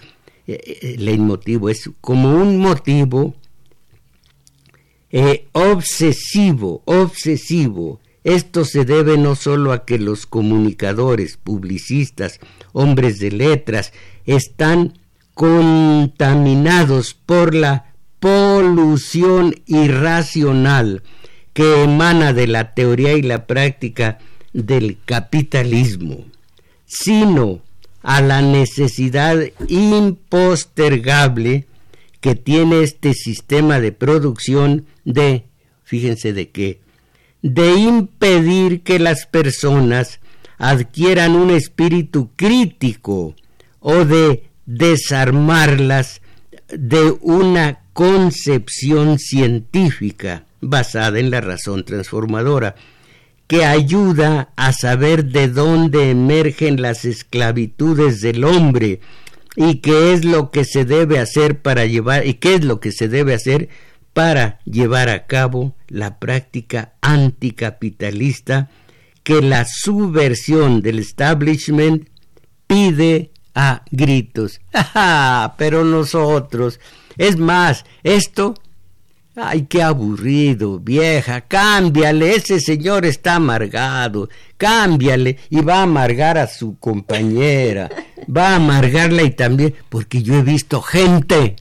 eh, 0.47 0.79
eh, 0.83 0.97
leitmotiv 0.99 1.69
es 1.69 1.89
como 2.01 2.35
un 2.35 2.59
motivo 2.59 3.35
eh, 5.11 5.47
obsesivo, 5.53 6.83
obsesivo. 6.87 8.01
Esto 8.25 8.65
se 8.65 8.85
debe 8.85 9.19
no 9.19 9.35
solo 9.35 9.73
a 9.73 9.85
que 9.85 9.99
los 9.99 10.27
comunicadores, 10.27 11.37
publicistas, 11.37 12.39
hombres 12.73 13.19
de 13.19 13.33
letras, 13.33 13.93
están 14.27 14.99
contaminados 15.35 17.15
por 17.15 17.55
la 17.55 17.93
polución 18.21 19.57
irracional 19.67 21.03
que 21.53 21.83
emana 21.83 22.33
de 22.33 22.47
la 22.47 22.75
teoría 22.75 23.15
y 23.15 23.23
la 23.23 23.47
práctica 23.47 24.19
del 24.53 24.99
capitalismo, 25.05 26.25
sino 26.87 27.61
a 28.03 28.21
la 28.21 28.43
necesidad 28.43 29.39
impostergable 29.69 31.67
que 32.21 32.37
tiene 32.37 32.83
este 32.83 33.15
sistema 33.15 33.81
de 33.81 33.91
producción 33.91 34.87
de, 35.05 35.47
fíjense 35.83 36.33
de 36.33 36.51
qué, 36.51 36.82
de 37.43 37.75
impedir 37.75 38.83
que 38.83 38.99
las 38.99 39.27
personas 39.27 40.21
adquieran 40.59 41.35
un 41.35 41.51
espíritu 41.51 42.31
crítico 42.37 43.35
o 43.81 44.05
de 44.05 44.45
desarmarlas 44.65 46.23
de 46.69 47.15
una 47.21 47.81
concepción 47.93 49.19
científica 49.19 50.47
basada 50.61 51.19
en 51.19 51.31
la 51.31 51.41
razón 51.41 51.85
transformadora, 51.85 52.77
que 53.49 53.65
ayuda 53.65 54.53
a 54.57 54.73
saber 54.73 55.27
de 55.27 55.49
dónde 55.49 56.11
emergen 56.11 56.81
las 56.81 57.05
esclavitudes 57.05 58.21
del 58.21 58.45
hombre 58.45 59.01
y 59.57 59.81
qué 59.81 60.15
es 60.15 60.25
lo 60.25 60.51
que 60.51 60.65
se 60.65 60.85
debe 60.85 61.19
hacer 61.19 61.61
para 61.61 61.85
llevar 61.85 62.27
y 62.27 62.35
qué 62.35 62.55
es 62.55 62.65
lo 62.65 62.81
que 62.81 62.93
se 62.93 63.09
debe 63.09 63.35
hacer 63.35 63.69
para 64.13 64.61
llevar 64.65 65.09
a 65.09 65.27
cabo 65.27 65.75
la 65.89 66.19
práctica 66.19 66.95
anticapitalista 67.01 68.71
que 69.23 69.41
la 69.41 69.65
subversión 69.65 70.83
del 70.83 70.99
establishment 70.99 72.09
pide 72.67 73.31
a 73.55 73.83
gritos. 73.91 74.61
Pero 75.57 75.85
nosotros, 75.85 76.81
es 77.17 77.37
más, 77.37 77.85
esto 78.03 78.55
Ay, 79.35 79.63
qué 79.63 79.83
aburrido, 79.83 80.79
vieja, 80.79 81.41
cámbiale, 81.41 82.35
ese 82.35 82.61
señor 82.61 83.07
está 83.07 83.37
amargado, 83.37 84.29
cámbiale 84.59 85.39
y 85.49 85.63
va 85.63 85.77
a 85.77 85.83
amargar 85.85 86.37
a 86.37 86.47
su 86.47 86.79
compañera, 86.79 87.89
va 88.25 88.51
a 88.51 88.57
amargarla 88.57 89.23
y 89.23 89.31
también, 89.31 89.75
porque 89.89 90.23
yo 90.23 90.35
he 90.35 90.43
visto 90.43 90.83
gente 90.83 91.57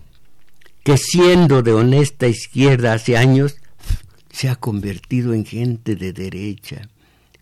que 0.83 0.97
siendo 0.97 1.61
de 1.61 1.73
honesta 1.73 2.27
izquierda 2.27 2.93
hace 2.93 3.17
años, 3.17 3.57
se 4.31 4.49
ha 4.49 4.55
convertido 4.55 5.33
en 5.33 5.45
gente 5.45 5.95
de 5.95 6.13
derecha. 6.13 6.89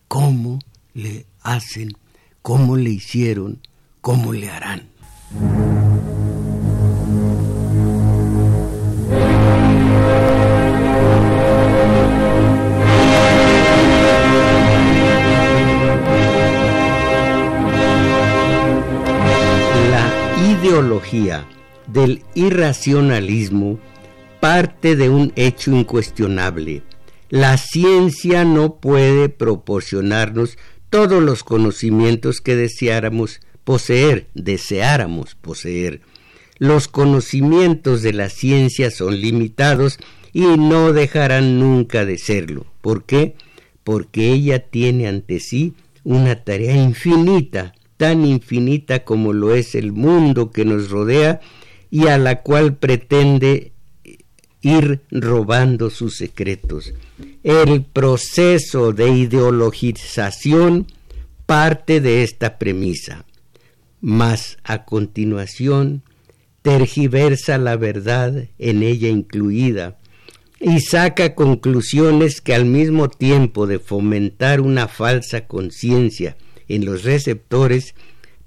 ¿Cómo 0.08 0.60
le 0.94 1.26
hacen? 1.42 1.94
¿Cómo 2.42 2.76
le 2.76 2.90
hicieron? 2.90 3.62
¿Cómo 4.02 4.34
le 4.34 4.50
harán? 4.50 4.90
ideología 20.62 21.46
del 21.92 22.24
irracionalismo 22.36 23.80
parte 24.40 24.96
de 24.96 25.10
un 25.10 25.34
hecho 25.36 25.72
incuestionable. 25.72 26.84
La 27.30 27.58
ciencia 27.58 28.46
no 28.46 28.76
puede 28.76 29.30
proporcionarnos 29.30 30.58
todos 30.90 31.22
los 31.22 31.44
conocimientos 31.44 32.42
que 32.42 32.56
deseáramos 32.56 33.42
poseer, 33.64 34.28
deseáramos 34.34 35.36
poseer. 35.36 36.02
Los 36.58 36.88
conocimientos 36.88 38.02
de 38.02 38.14
la 38.14 38.30
ciencia 38.30 38.90
son 38.92 39.22
limitados 39.22 40.00
y 40.34 40.42
no 40.42 40.92
dejarán 40.94 41.60
nunca 41.60 42.06
de 42.06 42.18
serlo. 42.18 42.66
¿Por 42.82 43.06
qué? 43.06 43.36
Porque 43.84 44.32
ella 44.32 44.68
tiene 44.68 45.08
ante 45.08 45.40
sí 45.40 45.74
una 46.04 46.44
tarea 46.44 46.76
infinita, 46.76 47.74
tan 47.98 48.26
infinita 48.26 49.04
como 49.04 49.34
lo 49.34 49.54
es 49.54 49.76
el 49.76 49.92
mundo 49.92 50.52
que 50.52 50.66
nos 50.66 50.90
rodea 50.90 51.42
y 51.92 52.08
a 52.08 52.18
la 52.18 52.42
cual 52.42 52.76
pretende 52.76 53.72
ir 54.62 55.02
robando 55.12 55.90
sus 55.90 56.18
secretos. 56.18 56.94
El 57.44 57.84
proceso 57.84 58.94
de 58.94 59.10
ideologización 59.10 60.88
parte 61.46 62.02
de 62.02 62.24
esta 62.24 62.60
premisa, 62.60 63.26
mas 64.02 64.58
a 64.64 64.86
continuación 64.86 66.04
tergiversa 66.62 67.58
la 67.58 67.78
verdad 67.78 68.50
en 68.60 68.84
ella 68.84 69.08
incluida 69.08 69.98
y 70.60 70.82
saca 70.82 71.36
conclusiones 71.36 72.42
que 72.42 72.54
al 72.54 72.66
mismo 72.66 73.10
tiempo 73.10 73.66
de 73.66 73.80
fomentar 73.80 74.60
una 74.60 74.88
falsa 74.88 75.48
conciencia 75.48 76.36
en 76.68 76.86
los 76.86 77.04
receptores, 77.04 77.96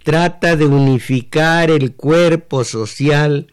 trata 0.03 0.57
de 0.57 0.67
unificar 0.67 1.71
el 1.71 1.95
cuerpo 1.95 2.65
social 2.65 3.47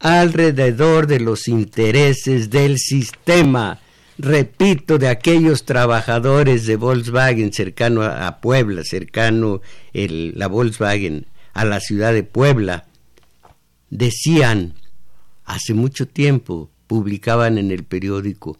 alrededor 0.00 1.06
de 1.06 1.20
los 1.20 1.46
intereses 1.46 2.50
del 2.50 2.78
sistema, 2.78 3.78
repito, 4.18 4.98
de 4.98 5.08
aquellos 5.08 5.64
trabajadores 5.64 6.66
de 6.66 6.76
Volkswagen 6.76 7.52
cercano 7.52 8.02
a, 8.02 8.40
Puebla, 8.40 8.82
cercano 8.84 9.60
la 9.92 10.48
Volkswagen 10.48 11.26
a 11.54 11.64
la 11.64 11.78
ciudad 11.80 12.12
de 12.12 12.24
Puebla, 12.24 12.86
decían 13.90 14.74
hace 15.44 15.74
mucho 15.74 16.08
tiempo, 16.08 16.68
publicaban 16.88 17.58
en 17.58 17.70
el 17.70 17.84
periódico, 17.84 18.56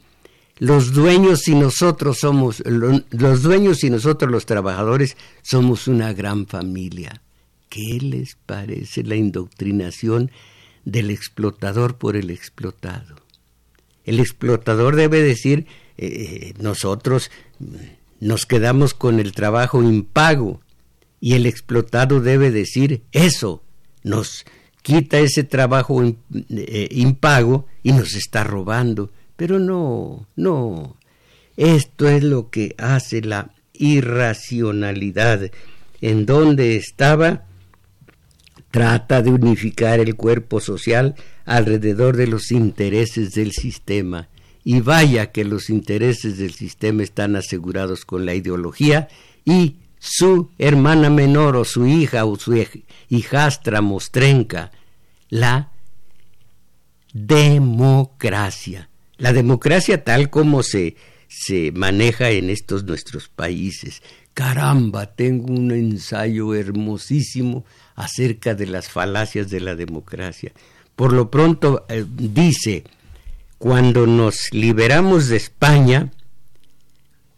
los 0.59 0.93
dueños 0.93 1.49
y 1.49 1.57
nosotros 1.57 2.19
somos, 2.21 2.63
los 2.65 3.43
dueños 3.43 3.83
y 3.83 3.91
nosotros 3.91 4.31
los 4.31 4.47
trabajadores 4.47 5.17
somos 5.43 5.89
una 5.89 6.13
gran 6.13 6.47
familia. 6.47 7.21
¿Qué 7.73 8.01
les 8.03 8.35
parece 8.35 9.03
la 9.03 9.17
indoctrinación 9.17 10.31
del 10.85 11.11
explotador 11.11 11.97
por 11.97 12.17
el 12.17 12.29
explotado? 12.29 13.17
El 14.05 14.21
explotador 14.21 14.95
debe 14.95 15.23
decir, 15.23 15.67
eh, 15.97 16.53
nosotros 16.59 17.31
nos 18.21 18.45
quedamos 18.45 18.93
con 18.93 19.21
el 19.21 19.33
trabajo 19.33 19.83
impago 19.83 20.61
y 21.19 21.33
el 21.33 21.47
explotado 21.47 22.21
debe 22.21 22.51
decir 22.51 23.05
eso, 23.11 23.63
nos 24.03 24.45
quita 24.83 25.21
ese 25.21 25.43
trabajo 25.43 26.05
eh, 26.05 26.89
impago 26.91 27.65
y 27.83 27.93
nos 27.93 28.15
está 28.17 28.45
robando. 28.45 29.11
Pero 29.35 29.59
no, 29.59 30.27
no. 30.37 30.99
Esto 31.57 32.07
es 32.07 32.23
lo 32.23 32.51
que 32.51 32.75
hace 32.77 33.23
la 33.23 33.55
irracionalidad. 33.73 35.51
En 36.03 36.27
donde 36.27 36.77
estaba, 36.77 37.47
trata 38.73 39.23
de 39.23 39.31
unificar 39.31 40.01
el 40.01 40.17
cuerpo 40.17 40.59
social 40.59 41.15
alrededor 41.45 42.17
de 42.17 42.27
los 42.27 42.51
intereses 42.51 43.35
del 43.35 43.53
sistema. 43.53 44.29
Y 44.65 44.81
vaya 44.81 45.31
que 45.31 45.45
los 45.45 45.71
intereses 45.71 46.39
del 46.39 46.55
sistema 46.55 47.03
están 47.03 47.37
asegurados 47.37 48.05
con 48.05 48.27
la 48.27 48.35
ideología 48.35 49.09
y 49.45 49.77
su 49.99 50.51
hermana 50.59 51.11
menor 51.11 51.55
o 51.57 51.65
su 51.65 51.87
hija 51.87 52.25
o 52.25 52.37
su 52.37 52.65
hijastra 53.09 53.83
mostrenca, 53.83 54.73
la 55.29 55.71
democracia. 57.13 58.89
La 59.19 59.33
democracia 59.33 60.03
tal 60.03 60.31
como 60.31 60.63
se, 60.63 60.97
se 61.29 61.73
maneja 61.73 62.31
en 62.31 62.49
estos 62.49 62.85
nuestros 62.85 63.29
países. 63.29 64.03
Caramba, 64.33 65.15
tengo 65.15 65.53
un 65.53 65.73
ensayo 65.73 66.55
hermosísimo 66.55 67.67
acerca 67.95 68.55
de 68.55 68.67
las 68.67 68.89
falacias 68.89 69.51
de 69.51 69.61
la 69.61 69.75
democracia. 69.75 70.53
Por 70.97 71.13
lo 71.13 71.31
pronto 71.31 71.85
eh, 71.89 72.05
dice, 72.09 72.85
cuando 73.59 74.07
nos 74.07 74.53
liberamos 74.53 75.29
de 75.29 75.37
España, 75.37 76.11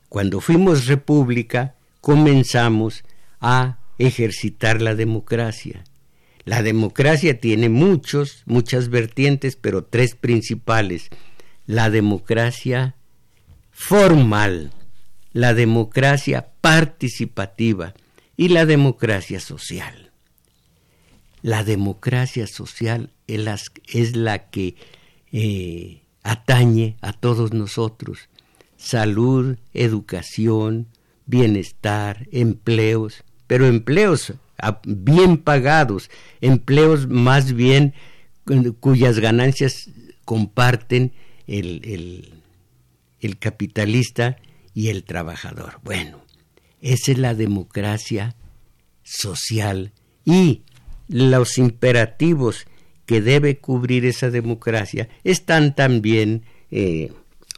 cuando 0.09 0.41
fuimos 0.41 0.87
república, 0.87 1.75
comenzamos 2.01 3.05
a 3.41 3.79
ejercitar 3.99 4.81
la 4.81 4.95
democracia. 4.95 5.85
La 6.45 6.63
democracia 6.63 7.41
tiene 7.41 7.69
muchos, 7.69 8.43
muchas 8.47 8.91
vertientes, 8.91 9.57
pero 9.57 9.85
tres 9.85 10.15
principales. 10.15 11.09
La 11.67 11.89
democracia 11.89 12.95
formal, 13.71 14.71
la 15.33 15.55
democracia 15.55 16.49
participativa 16.61 17.95
y 18.37 18.49
la 18.49 18.67
democracia 18.67 19.41
social. 19.41 20.04
La 21.45 21.63
democracia 21.63 22.47
social 22.47 23.13
es 23.27 24.17
la 24.17 24.51
que 24.51 24.77
eh, 25.31 26.01
atañe 26.23 26.97
a 27.03 27.13
todos 27.13 27.53
nosotros. 27.53 28.31
Salud, 28.79 29.59
educación, 29.75 30.89
bienestar, 31.27 32.27
empleos, 32.33 33.25
pero 33.47 33.67
empleos 33.67 34.33
bien 34.87 35.37
pagados, 35.37 36.09
empleos 36.41 37.09
más 37.09 37.53
bien 37.53 37.93
cuyas 38.81 39.19
ganancias 39.19 39.91
comparten 40.25 41.13
el, 41.47 42.33
el, 43.21 43.39
capitalista 43.39 44.39
y 44.73 44.89
el 44.89 45.05
trabajador. 45.05 45.79
Bueno, 45.85 46.25
esa 46.81 47.13
es 47.13 47.19
la 47.19 47.35
democracia 47.35 48.35
social 49.03 49.93
y 50.25 50.63
los 51.09 51.59
imperativos 51.59 52.67
que 53.07 53.21
debe 53.21 53.59
cubrir 53.59 54.07
esa 54.07 54.31
democracia 54.31 55.09
están 55.25 55.75
también 55.75 56.45
eh, 56.71 57.13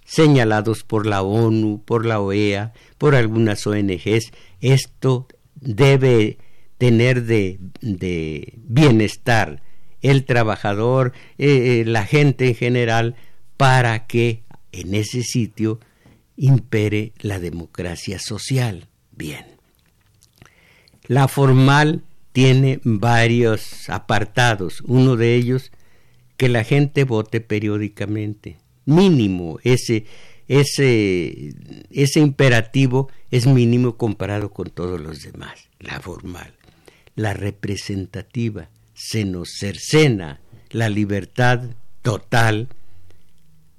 señalados 0.04 0.82
por 0.82 1.06
la 1.06 1.22
ONU, 1.22 1.82
por 1.84 2.06
la 2.06 2.20
OEA, 2.20 2.72
por 2.98 3.14
algunas 3.14 3.66
ONGs. 3.66 4.32
Esto 4.60 5.28
debe 5.54 6.38
tener 6.78 7.24
de, 7.24 7.58
de 7.80 8.54
bienestar 8.64 9.62
el 10.02 10.24
trabajador, 10.24 11.12
eh, 11.38 11.80
eh, 11.80 11.84
la 11.86 12.04
gente 12.04 12.48
en 12.48 12.54
general, 12.54 13.16
para 13.56 14.06
que 14.06 14.42
en 14.72 14.94
ese 14.94 15.22
sitio 15.22 15.80
impere 16.36 17.12
la 17.18 17.38
democracia 17.40 18.18
social. 18.18 18.88
Bien. 19.12 19.46
La 21.06 21.28
formal 21.28 22.02
tiene 22.36 22.80
varios 22.84 23.88
apartados. 23.88 24.82
Uno 24.82 25.16
de 25.16 25.36
ellos, 25.36 25.72
que 26.36 26.50
la 26.50 26.64
gente 26.64 27.04
vote 27.04 27.40
periódicamente 27.40 28.58
mínimo, 28.84 29.58
ese, 29.62 30.04
ese, 30.46 31.54
ese 31.90 32.20
imperativo 32.20 33.10
es 33.30 33.46
mínimo 33.46 33.96
comparado 33.96 34.50
con 34.50 34.68
todos 34.68 35.00
los 35.00 35.22
demás, 35.22 35.70
la 35.80 35.98
formal. 35.98 36.52
La 37.14 37.32
representativa 37.32 38.68
se 38.92 39.24
nos 39.24 39.52
cercena 39.58 40.42
la 40.68 40.90
libertad 40.90 41.62
total 42.02 42.68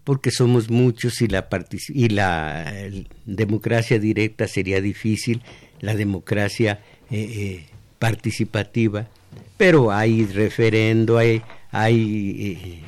porque 0.03 0.31
somos 0.31 0.71
muchos 0.71 1.21
y 1.21 1.27
la, 1.27 1.47
y 1.89 2.09
la 2.09 2.73
democracia 3.27 3.99
directa 3.99 4.47
sería 4.47 4.81
difícil, 4.81 5.43
la 5.79 5.93
democracia 5.93 6.81
eh, 7.11 7.19
eh, 7.21 7.76
participativa, 7.99 9.07
pero 9.57 9.91
hay 9.91 10.25
referendo, 10.25 11.17
hay, 11.17 11.41
hay 11.71 12.35
eh, 12.39 12.81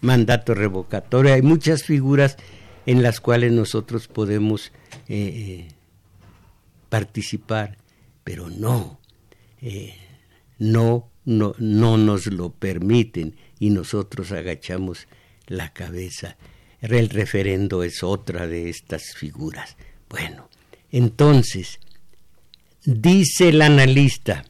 mandato 0.00 0.54
revocatorio. 0.54 1.34
Hay 1.34 1.42
muchas 1.42 1.84
figuras 1.84 2.36
en 2.86 3.02
las 3.02 3.20
cuales 3.20 3.52
nosotros 3.52 4.08
podemos 4.08 4.72
eh, 5.08 5.68
participar, 6.88 7.78
pero 8.24 8.48
eh, 9.60 9.94
no, 10.58 11.10
no, 11.24 11.54
no 11.58 11.96
nos 11.96 12.26
lo 12.26 12.50
permiten 12.52 13.36
y 13.58 13.70
nosotros 13.70 14.32
agachamos 14.32 15.06
la 15.46 15.72
cabeza. 15.72 16.36
El 16.80 17.10
referendo 17.10 17.82
es 17.82 18.02
otra 18.02 18.46
de 18.46 18.70
estas 18.70 19.14
figuras. 19.14 19.76
Bueno, 20.08 20.48
entonces, 20.90 21.78
dice 22.84 23.50
el 23.50 23.62
analista, 23.62 24.44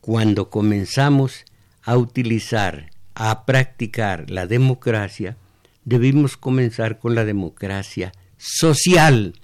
cuando 0.00 0.50
comenzamos 0.50 1.44
a 1.82 1.96
utilizar 1.96 2.90
a 3.14 3.44
practicar 3.44 4.30
la 4.30 4.46
democracia, 4.46 5.36
debimos 5.84 6.36
comenzar 6.36 6.98
con 6.98 7.14
la 7.14 7.24
democracia 7.24 8.12
social. 8.38 9.34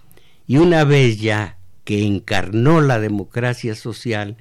Y 0.47 0.59
una 0.59 0.85
vez 0.85 1.21
ya 1.21 1.59
que 1.85 2.05
encarnó 2.05 2.81
la 2.81 2.99
democracia 2.99 3.75
social, 3.75 4.37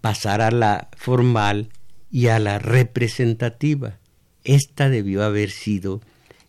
pasar 0.00 0.42
a 0.42 0.50
la 0.50 0.88
formal 0.96 1.70
y 2.10 2.28
a 2.28 2.38
la 2.38 2.58
representativa. 2.58 3.98
Esta 4.44 4.90
debió 4.90 5.24
haber 5.24 5.50
sido, 5.50 6.02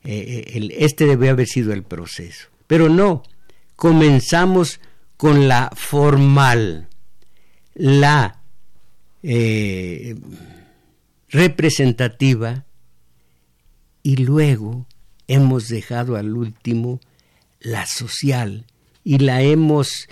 eh, 0.04 0.52
el, 0.56 0.72
este 0.72 1.06
debió 1.06 1.32
haber 1.32 1.48
sido 1.48 1.74
el 1.74 1.84
proceso. 1.84 2.50
Pero 2.68 2.90
no, 2.90 3.24
comenzamos 3.76 4.80
con 5.18 5.48
la 5.48 5.72
formal, 5.76 6.90
la 7.74 8.43
eh, 9.24 10.16
representativa 11.30 12.66
y 14.04 14.18
luego 14.18 14.86
hemos 15.28 15.70
dejado 15.70 16.16
al 16.18 16.36
último 16.36 17.00
la 17.60 17.86
social 17.86 18.66
y 19.04 19.20
la 19.20 19.42
hemos 19.42 20.08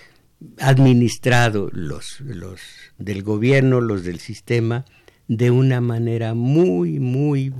administrado 0.57 1.69
los, 1.71 2.19
los 2.21 2.61
del 2.97 3.21
gobierno, 3.23 3.81
los 3.81 4.03
del 4.03 4.19
sistema, 4.19 4.85
de 5.27 5.51
una 5.51 5.81
manera 5.81 6.33
muy, 6.33 6.99
muy 6.99 7.53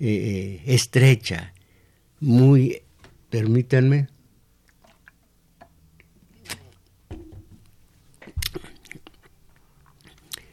eh, 0.00 0.62
estrecha, 0.66 1.54
muy, 2.20 2.82
permítanme, 3.30 4.08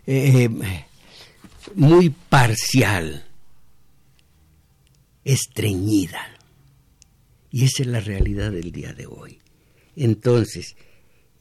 eh, 0.05 0.49
muy 1.75 2.09
parcial, 2.09 3.25
estreñida. 5.23 6.19
Y 7.51 7.65
esa 7.65 7.83
es 7.83 7.87
la 7.87 7.99
realidad 7.99 8.51
del 8.51 8.71
día 8.71 8.93
de 8.93 9.05
hoy. 9.05 9.39
Entonces, 9.95 10.75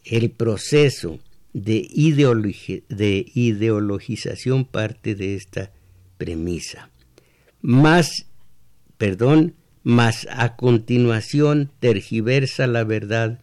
el 0.04 0.30
proceso 0.30 1.18
de, 1.52 1.88
de 2.88 3.26
ideologización 3.34 4.64
parte 4.64 5.14
de 5.14 5.34
esta 5.34 5.72
premisa. 6.18 6.90
Más, 7.60 8.26
perdón, 8.98 9.54
más 9.82 10.26
a 10.30 10.56
continuación 10.56 11.70
tergiversa 11.80 12.66
la 12.66 12.84
verdad 12.84 13.40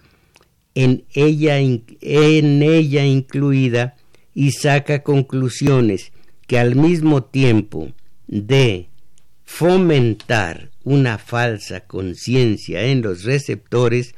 en 0.75 1.03
ella, 1.13 1.59
en 1.59 2.63
ella 2.63 3.05
incluida 3.05 3.97
y 4.33 4.51
saca 4.51 5.03
conclusiones 5.03 6.11
que 6.47 6.59
al 6.59 6.75
mismo 6.75 7.23
tiempo 7.23 7.91
de 8.27 8.89
fomentar 9.49 10.69
una 10.83 11.17
falsa 11.17 11.81
conciencia 11.81 12.83
en 12.83 13.01
los 13.01 13.23
receptores, 13.23 14.13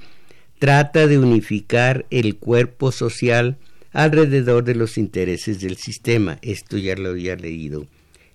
trata 0.60 1.08
de 1.08 1.18
unificar 1.18 2.06
el 2.12 2.38
cuerpo 2.38 2.92
social 2.92 3.58
alrededor 3.94 4.64
de 4.64 4.76
los 4.76 4.98
intereses 4.98 5.60
del 5.62 5.78
sistema. 5.78 6.38
Esto 6.42 6.78
ya 6.78 6.96
lo 6.96 7.10
había 7.10 7.36
leído. 7.36 7.88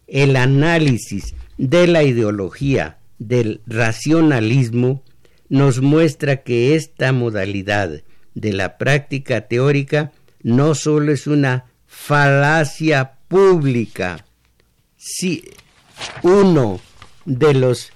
El 0.07 0.37
análisis 0.37 1.35
de 1.59 1.87
la 1.87 2.03
ideología 2.03 2.99
del 3.19 3.61
racionalismo 3.67 5.03
nos 5.49 5.81
muestra 5.81 6.43
que 6.43 6.75
esta 6.75 7.13
modalidad 7.13 8.03
de 8.35 8.53
la 8.53 8.79
práctica 8.79 9.43
teórica 9.43 10.13
no 10.43 10.75
solo 10.75 11.13
es 11.13 11.27
una 11.27 11.67
falacia 11.87 13.13
pública, 13.29 14.25
uno 16.23 16.81
de 17.25 17.55
los, 17.55 17.93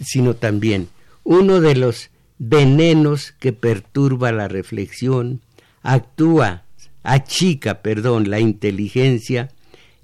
sino 0.00 0.34
también 0.34 0.88
uno 1.24 1.60
de 1.60 1.76
los 1.76 2.10
venenos 2.38 3.32
que 3.38 3.52
perturba 3.52 4.32
la 4.32 4.48
reflexión, 4.48 5.40
actúa, 5.82 6.64
achica, 7.02 7.82
perdón, 7.82 8.30
la 8.30 8.40
inteligencia, 8.40 9.50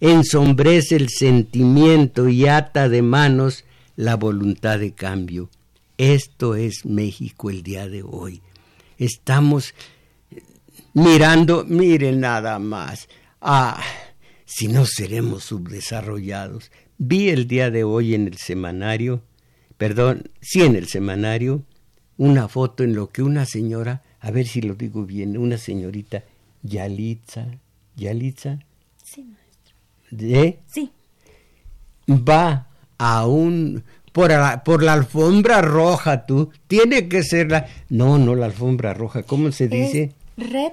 ensombrece 0.00 0.96
el 0.96 1.08
sentimiento 1.08 2.28
y 2.28 2.46
ata 2.46 2.88
de 2.88 3.02
manos 3.02 3.64
la 3.96 4.14
voluntad 4.14 4.78
de 4.78 4.92
cambio. 4.92 5.50
Esto 5.96 6.54
es 6.54 6.84
México 6.84 7.50
el 7.50 7.64
día 7.64 7.88
de 7.88 8.04
hoy. 8.04 8.40
Estamos 8.98 9.74
mirando, 10.98 11.64
miren 11.64 12.20
nada 12.20 12.58
más. 12.58 13.08
Ah, 13.40 13.80
si 14.44 14.68
no 14.68 14.84
seremos 14.86 15.44
subdesarrollados. 15.44 16.70
Vi 16.98 17.30
el 17.30 17.46
día 17.46 17.70
de 17.70 17.84
hoy 17.84 18.14
en 18.14 18.26
el 18.26 18.36
semanario, 18.36 19.22
perdón, 19.76 20.30
sí 20.40 20.62
en 20.62 20.74
el 20.74 20.88
semanario, 20.88 21.62
una 22.16 22.48
foto 22.48 22.82
en 22.82 22.94
lo 22.94 23.10
que 23.10 23.22
una 23.22 23.46
señora, 23.46 24.02
a 24.20 24.30
ver 24.30 24.46
si 24.46 24.60
lo 24.60 24.74
digo 24.74 25.04
bien, 25.04 25.38
una 25.38 25.58
señorita 25.58 26.24
Yalitza, 26.62 27.46
Yalitza. 27.94 28.58
Sí, 29.04 29.22
maestro. 29.22 29.76
¿De? 30.10 30.58
Sí. 30.66 30.90
Va 32.08 32.68
a 32.98 33.26
un 33.26 33.84
por 34.12 34.30
la, 34.30 34.64
por 34.64 34.82
la 34.82 34.94
alfombra 34.94 35.62
roja, 35.62 36.26
tú. 36.26 36.50
Tiene 36.66 37.08
que 37.08 37.22
ser 37.22 37.52
la. 37.52 37.68
No, 37.88 38.18
no 38.18 38.34
la 38.34 38.46
alfombra 38.46 38.92
roja. 38.94 39.22
¿Cómo 39.22 39.52
se 39.52 39.68
dice? 39.68 40.12
Red 40.38 40.72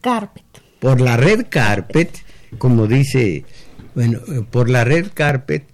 carpet. 0.00 0.44
Por 0.80 1.00
la 1.00 1.16
red 1.16 1.46
carpet, 1.48 2.24
como 2.58 2.86
dice, 2.86 3.44
bueno, 3.94 4.20
por 4.50 4.68
la 4.68 4.84
red 4.84 5.08
carpet, 5.14 5.64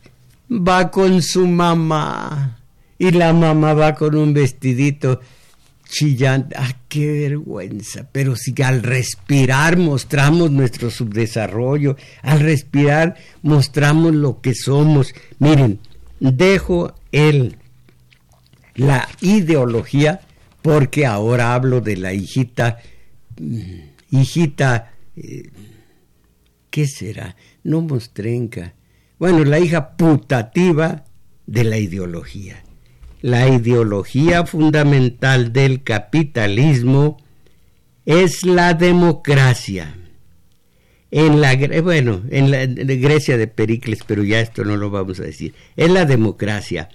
va 0.50 0.90
con 0.90 1.22
su 1.22 1.46
mamá. 1.46 2.58
Y 2.98 3.12
la 3.12 3.32
mamá 3.32 3.74
va 3.74 3.94
con 3.94 4.16
un 4.16 4.34
vestidito 4.34 5.20
chillante. 5.88 6.56
¡Ah, 6.58 6.74
qué 6.88 7.12
vergüenza! 7.12 8.08
Pero 8.10 8.34
si 8.34 8.54
al 8.62 8.82
respirar 8.82 9.78
mostramos 9.78 10.50
nuestro 10.50 10.90
subdesarrollo, 10.90 11.96
al 12.22 12.40
respirar 12.40 13.16
mostramos 13.42 14.14
lo 14.14 14.40
que 14.40 14.54
somos. 14.54 15.14
Miren, 15.38 15.78
dejo 16.18 16.92
el, 17.12 17.56
la 18.74 19.08
ideología 19.20 20.20
porque 20.60 21.06
ahora 21.06 21.54
hablo 21.54 21.80
de 21.80 21.96
la 21.96 22.12
hijita, 22.12 22.78
hijita, 24.10 24.92
eh, 25.16 25.50
¿qué 26.70 26.86
será? 26.86 27.36
No 27.62 27.80
mostrenca. 27.80 28.74
Bueno, 29.18 29.44
la 29.44 29.58
hija 29.58 29.96
putativa 29.96 31.04
de 31.46 31.64
la 31.64 31.78
ideología. 31.78 32.62
La 33.20 33.48
ideología 33.48 34.46
fundamental 34.46 35.52
del 35.52 35.82
capitalismo 35.82 37.18
es 38.06 38.44
la 38.44 38.74
democracia. 38.74 39.94
En 41.10 41.40
la, 41.40 41.56
bueno, 41.82 42.22
en 42.30 42.50
la 42.50 42.66
Grecia 42.66 43.36
de 43.36 43.46
Pericles, 43.46 44.00
pero 44.06 44.22
ya 44.22 44.40
esto 44.40 44.64
no 44.64 44.76
lo 44.76 44.90
vamos 44.90 45.18
a 45.20 45.24
decir. 45.24 45.54
Es 45.74 45.90
la 45.90 46.04
democracia. 46.04 46.90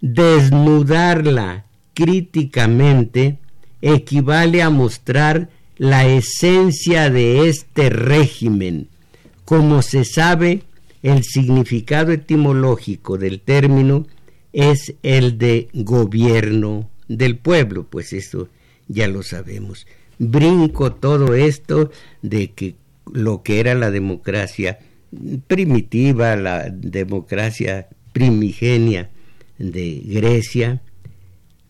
Desnudarla 0.00 1.66
críticamente 1.92 3.38
equivale 3.82 4.62
a 4.62 4.70
mostrar 4.70 5.50
la 5.78 6.06
esencia 6.06 7.10
de 7.10 7.48
este 7.48 7.90
régimen. 7.90 8.88
Como 9.44 9.82
se 9.82 10.04
sabe, 10.04 10.62
el 11.02 11.22
significado 11.22 12.12
etimológico 12.12 13.18
del 13.18 13.40
término 13.40 14.06
es 14.52 14.94
el 15.02 15.38
de 15.38 15.68
gobierno 15.72 16.88
del 17.08 17.36
pueblo, 17.36 17.86
pues 17.88 18.12
eso 18.12 18.48
ya 18.88 19.06
lo 19.06 19.22
sabemos. 19.22 19.86
Brinco 20.18 20.94
todo 20.94 21.34
esto 21.34 21.90
de 22.22 22.52
que 22.52 22.74
lo 23.12 23.42
que 23.42 23.60
era 23.60 23.74
la 23.74 23.90
democracia 23.90 24.78
primitiva, 25.46 26.36
la 26.36 26.70
democracia 26.70 27.88
primigenia 28.12 29.10
de 29.58 30.02
Grecia, 30.04 30.80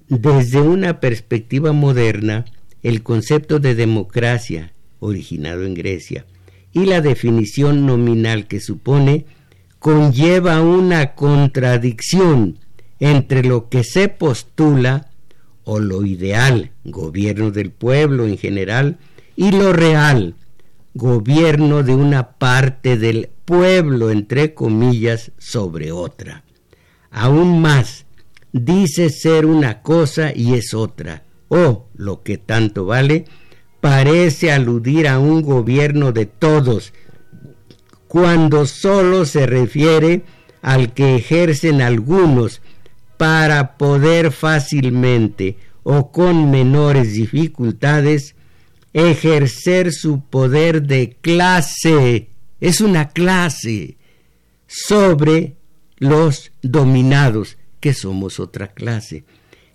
desde 0.09 0.61
una 0.61 1.01
perspectiva 1.01 1.73
moderna, 1.73 2.45
el 2.83 3.03
concepto 3.03 3.59
de 3.59 3.75
democracia, 3.75 4.73
originado 5.01 5.65
en 5.65 5.75
Grecia, 5.75 6.27
y 6.73 6.85
la 6.87 7.01
definición 7.01 7.87
nominal 7.87 8.47
que 8.47 8.61
supone, 8.61 9.27
conlleva 9.79 10.61
una 10.63 11.15
contradicción 11.15 12.59
entre 13.01 13.45
lo 13.45 13.69
que 13.69 13.85
se 13.85 14.09
postula 14.09 15.11
o 15.65 15.79
lo 15.81 16.05
ideal, 16.05 16.71
gobierno 16.85 17.51
del 17.51 17.71
pueblo 17.71 18.27
en 18.27 18.39
general, 18.39 18.99
y 19.37 19.51
lo 19.51 19.73
real, 19.73 20.35
gobierno 20.95 21.83
de 21.83 21.95
una 21.95 22.31
parte 22.31 22.97
del 22.97 23.29
pueblo, 23.45 24.11
entre 24.11 24.55
comillas, 24.55 25.33
sobre 25.39 25.93
otra. 25.93 26.45
Aún 27.11 27.61
más, 27.61 28.07
dice 28.53 29.11
ser 29.11 29.47
una 29.47 29.83
cosa 29.83 30.33
y 30.35 30.55
es 30.55 30.73
otra, 30.73 31.23
o, 31.49 31.89
lo 31.95 32.23
que 32.23 32.39
tanto 32.39 32.87
vale, 32.87 33.25
parece 33.81 34.53
aludir 34.53 35.09
a 35.09 35.19
un 35.19 35.43
gobierno 35.43 36.13
de 36.13 36.27
todos, 36.27 36.93
cuando 38.09 38.67
sólo 38.67 39.25
se 39.25 39.47
refiere 39.47 40.23
al 40.63 40.93
que 40.93 41.17
ejercen 41.17 41.83
algunos 41.83 42.63
para 43.17 43.77
poder 43.77 44.33
fácilmente 44.33 45.57
o 45.83 46.11
con 46.11 46.51
menores 46.51 47.13
dificultades 47.13 48.35
ejercer 48.93 49.93
su 49.93 50.21
poder 50.21 50.83
de 50.83 51.17
clase 51.21 52.31
es 52.61 52.81
una 52.81 53.09
clase 53.11 53.99
sobre 54.67 55.57
los 55.99 56.53
dominados, 56.63 57.59
que 57.81 57.93
somos 57.93 58.41
otra 58.41 58.69
clase. 58.69 59.25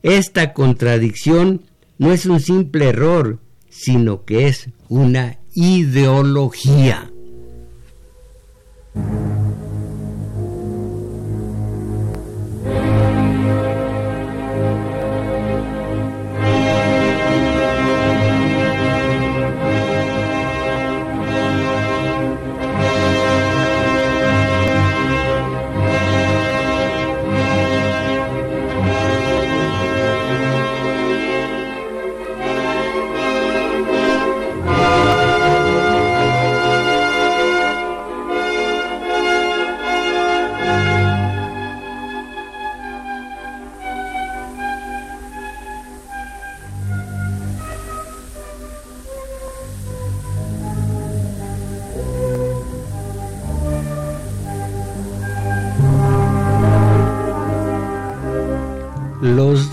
Esta 0.04 0.54
contradicción 0.54 1.62
no 1.98 2.12
es 2.12 2.26
un 2.26 2.40
simple 2.40 2.90
error, 2.90 3.40
sino 3.70 4.26
que 4.26 4.48
es 4.48 4.70
una 4.90 5.38
ideología. 5.54 7.12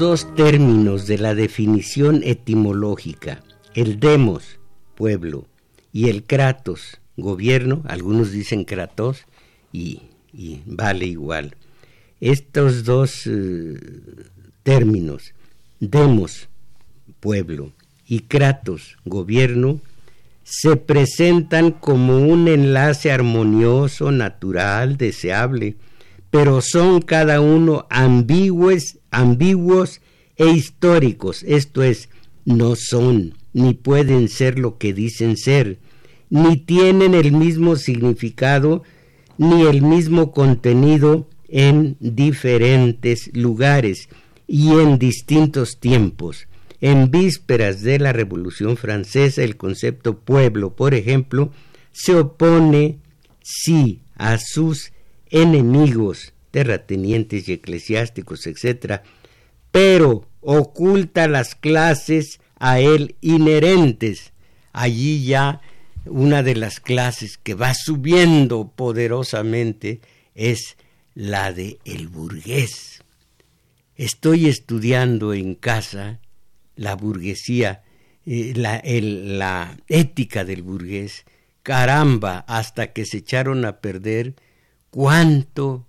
Dos 0.08 0.34
términos 0.36 1.06
de 1.06 1.18
la 1.18 1.34
definición 1.34 2.22
etimológica, 2.24 3.42
el 3.74 4.00
demos, 4.00 4.58
pueblo, 4.94 5.46
y 5.92 6.08
el 6.08 6.24
kratos, 6.24 6.98
gobierno, 7.18 7.82
algunos 7.86 8.32
dicen 8.32 8.64
kratos, 8.64 9.26
y, 9.70 10.00
vale 10.64 11.04
igual. 11.04 11.56
Estos 12.22 12.84
dos 12.84 13.26
eh, 13.26 13.78
términos, 14.62 15.34
demos, 15.78 16.48
pueblo, 17.20 17.72
y 18.06 18.20
kratos, 18.20 18.96
gobierno, 19.04 19.78
se 20.42 20.76
presentan 20.76 21.70
como 21.70 22.20
un 22.20 22.48
enlace 22.48 23.12
armonioso, 23.12 24.10
natural, 24.10 24.96
deseable, 24.96 25.76
pero 26.30 26.62
son 26.62 27.02
cada 27.02 27.42
uno 27.42 27.86
ambiguos, 27.90 28.97
ambiguos 29.10 30.00
e 30.36 30.50
históricos, 30.50 31.42
esto 31.46 31.82
es, 31.82 32.08
no 32.44 32.76
son, 32.76 33.34
ni 33.52 33.74
pueden 33.74 34.28
ser 34.28 34.58
lo 34.58 34.78
que 34.78 34.92
dicen 34.92 35.36
ser, 35.36 35.78
ni 36.30 36.56
tienen 36.56 37.14
el 37.14 37.32
mismo 37.32 37.76
significado, 37.76 38.82
ni 39.36 39.62
el 39.62 39.82
mismo 39.82 40.32
contenido 40.32 41.28
en 41.48 41.96
diferentes 42.00 43.30
lugares 43.34 44.08
y 44.46 44.70
en 44.70 44.98
distintos 44.98 45.78
tiempos. 45.78 46.46
En 46.80 47.10
vísperas 47.10 47.82
de 47.82 47.98
la 47.98 48.12
Revolución 48.12 48.76
Francesa, 48.76 49.42
el 49.42 49.56
concepto 49.56 50.20
pueblo, 50.20 50.76
por 50.76 50.94
ejemplo, 50.94 51.50
se 51.92 52.14
opone 52.14 52.98
sí 53.42 54.02
a 54.14 54.38
sus 54.38 54.92
enemigos, 55.30 56.34
terratenientes 56.50 57.48
y 57.48 57.52
eclesiásticos, 57.52 58.46
etc., 58.46 59.02
pero 59.70 60.26
oculta 60.40 61.28
las 61.28 61.54
clases 61.54 62.40
a 62.58 62.80
él 62.80 63.16
inherentes. 63.20 64.32
Allí 64.72 65.24
ya 65.24 65.60
una 66.06 66.42
de 66.42 66.54
las 66.54 66.80
clases 66.80 67.38
que 67.38 67.54
va 67.54 67.74
subiendo 67.74 68.72
poderosamente 68.74 70.00
es 70.34 70.76
la 71.14 71.52
de 71.52 71.78
el 71.84 72.08
burgués. 72.08 73.02
Estoy 73.96 74.46
estudiando 74.46 75.34
en 75.34 75.54
casa 75.54 76.20
la 76.76 76.94
burguesía, 76.94 77.82
eh, 78.24 78.52
la, 78.54 78.80
la 78.84 79.76
ética 79.88 80.44
del 80.44 80.62
burgués. 80.62 81.24
Caramba, 81.64 82.44
hasta 82.46 82.92
que 82.92 83.04
se 83.04 83.18
echaron 83.18 83.64
a 83.64 83.80
perder 83.80 84.36
cuánto 84.90 85.87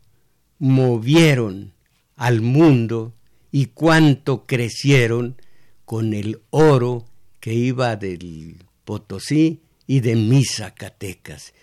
movieron 0.60 1.74
al 2.15 2.41
mundo 2.41 3.13
y 3.52 3.67
cuánto 3.67 4.45
crecieron 4.45 5.41
con 5.86 6.13
el 6.13 6.41
oro 6.52 7.06
que 7.39 7.54
iba 7.54 7.95
del 7.95 8.58
Potosí 8.86 9.62
y 9.88 10.02
de 10.02 10.15
mis 10.15 10.58
Zacatecas. 10.58 11.54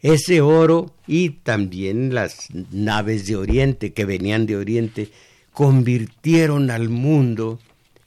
Ese 0.00 0.40
oro 0.40 0.94
y 1.06 1.30
también 1.30 2.14
las 2.14 2.48
naves 2.72 3.26
de 3.26 3.36
Oriente 3.36 3.92
que 3.92 4.04
venían 4.04 4.46
de 4.46 4.56
Oriente 4.56 5.10
convirtieron 5.52 6.70
al 6.70 6.88
mundo 6.88 7.58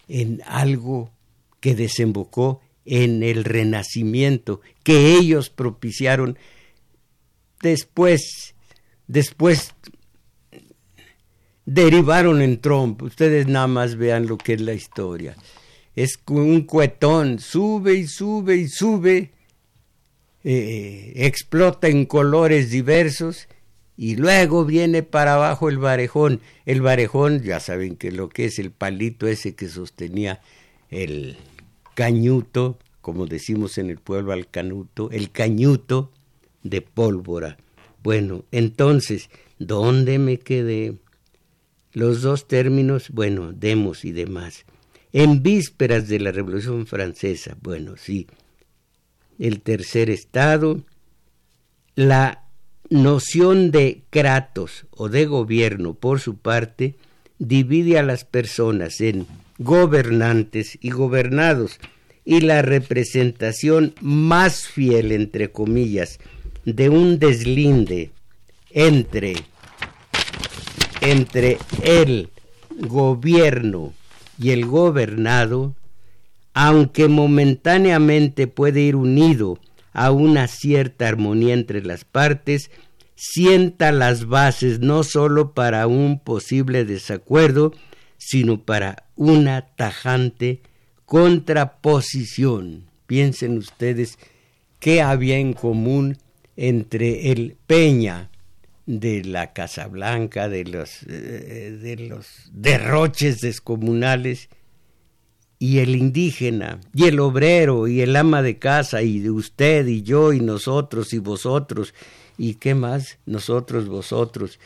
en 0.08 0.42
algo 0.46 1.12
que 1.60 1.76
desembocó 1.76 2.62
en 2.86 3.24
el 3.24 3.44
renacimiento 3.44 4.62
que 4.84 5.14
ellos 5.16 5.50
propiciaron 5.50 6.38
después 7.62 8.56
Después 9.10 9.74
derivaron 11.70 12.42
en 12.42 12.60
Trump. 12.60 13.02
Ustedes 13.04 13.48
nada 13.48 13.68
más 13.68 13.96
vean 13.96 14.26
lo 14.26 14.38
que 14.38 14.54
es 14.54 14.62
la 14.62 14.74
historia. 14.74 15.36
Es 15.96 16.20
un 16.28 16.62
cuetón, 16.62 17.40
sube 17.40 17.94
y 17.94 18.08
sube 18.08 18.56
y 18.56 18.68
sube, 18.68 19.32
eh, 20.44 21.14
explota 21.16 21.88
en 21.88 22.06
colores 22.06 22.72
diversos 22.72 23.48
y 23.96 24.16
luego 24.16 24.66
viene 24.66 25.04
para 25.04 25.36
abajo 25.36 25.70
el 25.70 25.78
varejón. 25.78 26.42
El 26.66 26.82
varejón, 26.82 27.44
ya 27.44 27.60
saben 27.60 27.98
que 27.98 28.12
lo 28.12 28.30
que 28.30 28.46
es 28.46 28.58
el 28.58 28.72
palito 28.72 29.28
ese 29.28 29.54
que 29.54 29.68
sostenía 29.68 30.42
el 30.90 31.38
cañuto, 31.94 32.80
como 33.02 33.28
decimos 33.28 33.78
en 33.78 33.92
el 33.92 34.00
pueblo 34.00 34.32
al 34.32 34.50
canuto, 34.50 35.12
el 35.12 35.30
cañuto 35.32 36.12
de 36.64 36.82
pólvora. 36.82 37.58
Bueno, 38.02 38.46
entonces, 38.52 39.30
¿dónde 39.60 40.18
me 40.18 40.40
quedé? 40.40 40.96
Los 42.00 42.22
dos 42.22 42.48
términos, 42.48 43.10
bueno, 43.10 43.52
demos 43.52 44.06
y 44.06 44.14
demás. 44.14 44.64
En 45.12 45.44
vísperas 45.44 46.08
de 46.08 46.22
la 46.22 46.32
Revolución 46.32 46.88
Francesa, 46.88 47.58
bueno, 47.62 47.96
sí. 47.98 48.26
El 49.38 49.60
tercer 49.60 50.10
estado, 50.10 50.80
la 51.96 52.46
noción 52.90 53.72
de 53.72 54.04
kratos 54.12 54.86
o 54.92 55.10
de 55.10 55.26
gobierno, 55.26 55.94
por 55.94 56.22
su 56.22 56.38
parte, 56.38 56.96
divide 57.38 58.00
a 58.00 58.04
las 58.04 58.24
personas 58.24 59.02
en 59.02 59.28
gobernantes 59.58 60.78
y 60.80 60.92
gobernados, 60.92 61.82
y 62.24 62.40
la 62.40 62.62
representación 62.62 63.94
más 64.00 64.70
fiel, 64.70 65.12
entre 65.12 65.52
comillas, 65.52 66.18
de 66.64 66.88
un 66.88 67.20
deslinde 67.20 68.12
entre, 68.70 69.34
entre 71.02 71.58
el 71.84 72.30
gobierno 72.80 73.94
y 74.38 74.52
el 74.52 74.66
gobernado, 74.66 75.76
aunque 76.54 77.08
momentáneamente 77.08 78.48
puede 78.48 78.82
ir 78.82 78.96
unido 78.96 79.60
a 79.94 80.12
una 80.12 80.48
cierta 80.48 81.08
armonía 81.08 81.54
entre 81.54 81.84
las 81.84 82.06
partes, 82.06 82.72
sienta 83.16 83.92
las 83.92 84.28
bases 84.28 84.80
no 84.80 85.04
sólo 85.04 85.54
para 85.54 85.88
un 85.88 86.20
posible 86.20 86.86
desacuerdo, 86.86 87.74
sino 88.18 88.64
para 88.64 89.04
una 89.16 89.62
tajante 89.76 90.62
contraposición. 91.06 92.86
Piensen 93.08 93.58
ustedes 93.58 94.18
qué 94.80 95.02
había 95.02 95.38
en 95.38 95.54
común 95.54 96.18
entre 96.56 97.32
el 97.32 97.58
Peña 97.68 98.30
de 98.90 99.24
la 99.24 99.54
Casa 99.54 99.86
Blanca, 99.86 100.50
de 100.50 100.66
los, 100.66 101.04
eh, 101.04 101.78
de 101.80 101.96
los 102.08 102.26
derroches 102.52 103.40
descomunales, 103.40 104.50
y 105.60 105.78
el 105.78 105.96
indígena, 105.96 106.80
y 106.96 107.06
el 107.06 107.20
obrero, 107.20 107.88
y 107.88 108.02
el 108.02 108.16
ama 108.16 108.42
de 108.42 108.58
casa, 108.58 109.04
y 109.04 109.20
de 109.20 109.30
usted, 109.30 109.86
y 109.86 110.02
yo, 110.02 110.34
y 110.34 110.40
nosotros, 110.40 111.14
y 111.14 111.20
vosotros, 111.20 111.94
y 112.36 112.56
qué 112.56 112.74
más, 112.74 113.20
nosotros, 113.28 113.88
vosotros, 113.88 114.60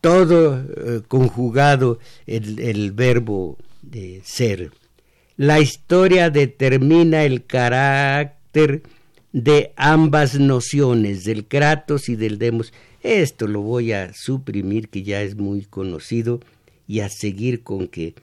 todo 0.00 0.60
eh, 0.60 1.00
conjugado 1.08 1.98
el, 2.28 2.60
el 2.60 2.92
verbo 2.92 3.58
de 3.80 4.20
ser. 4.24 4.70
La 5.36 5.58
historia 5.58 6.30
determina 6.30 7.24
el 7.24 7.44
carácter 7.44 8.84
de 9.32 9.72
ambas 9.76 10.38
nociones, 10.38 11.24
del 11.24 11.48
kratos 11.48 12.08
y 12.08 12.14
del 12.14 12.38
demos. 12.38 12.72
Esto 13.02 13.46
lo 13.46 13.60
voy 13.60 13.92
a 13.92 14.12
suprimir, 14.14 14.88
que 14.88 15.02
ya 15.02 15.22
es 15.22 15.36
muy 15.36 15.64
conocido, 15.64 16.40
y 16.86 17.00
a 17.00 17.08
seguir 17.08 17.62
con 17.62 17.88
que 17.88 18.14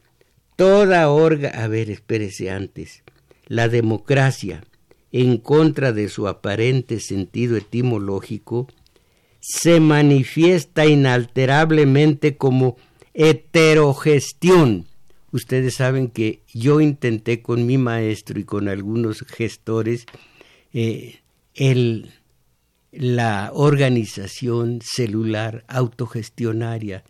toda 0.55 1.09
orga... 1.09 1.49
A 1.49 1.67
ver, 1.67 1.89
espérese 1.89 2.49
antes. 2.49 3.03
La 3.47 3.67
democracia, 3.67 4.63
en 5.11 5.37
contra 5.37 5.91
de 5.91 6.07
su 6.07 6.27
aparente 6.27 6.99
sentido 6.99 7.57
etimológico, 7.57 8.67
se 9.39 9.79
manifiesta 9.79 10.85
inalterablemente 10.85 12.37
como 12.37 12.77
heterogestión. 13.13 14.85
Ustedes 15.31 15.75
saben 15.75 16.09
que 16.09 16.41
yo 16.53 16.81
intenté 16.81 17.41
con 17.41 17.65
mi 17.65 17.77
maestro 17.77 18.39
y 18.39 18.43
con 18.43 18.67
algunos 18.67 19.21
gestores 19.27 20.05
eh, 20.73 21.19
el, 21.55 22.11
la 22.91 23.52
organización 23.54 24.80
celular 24.82 25.63
autogestionaria 25.67 27.04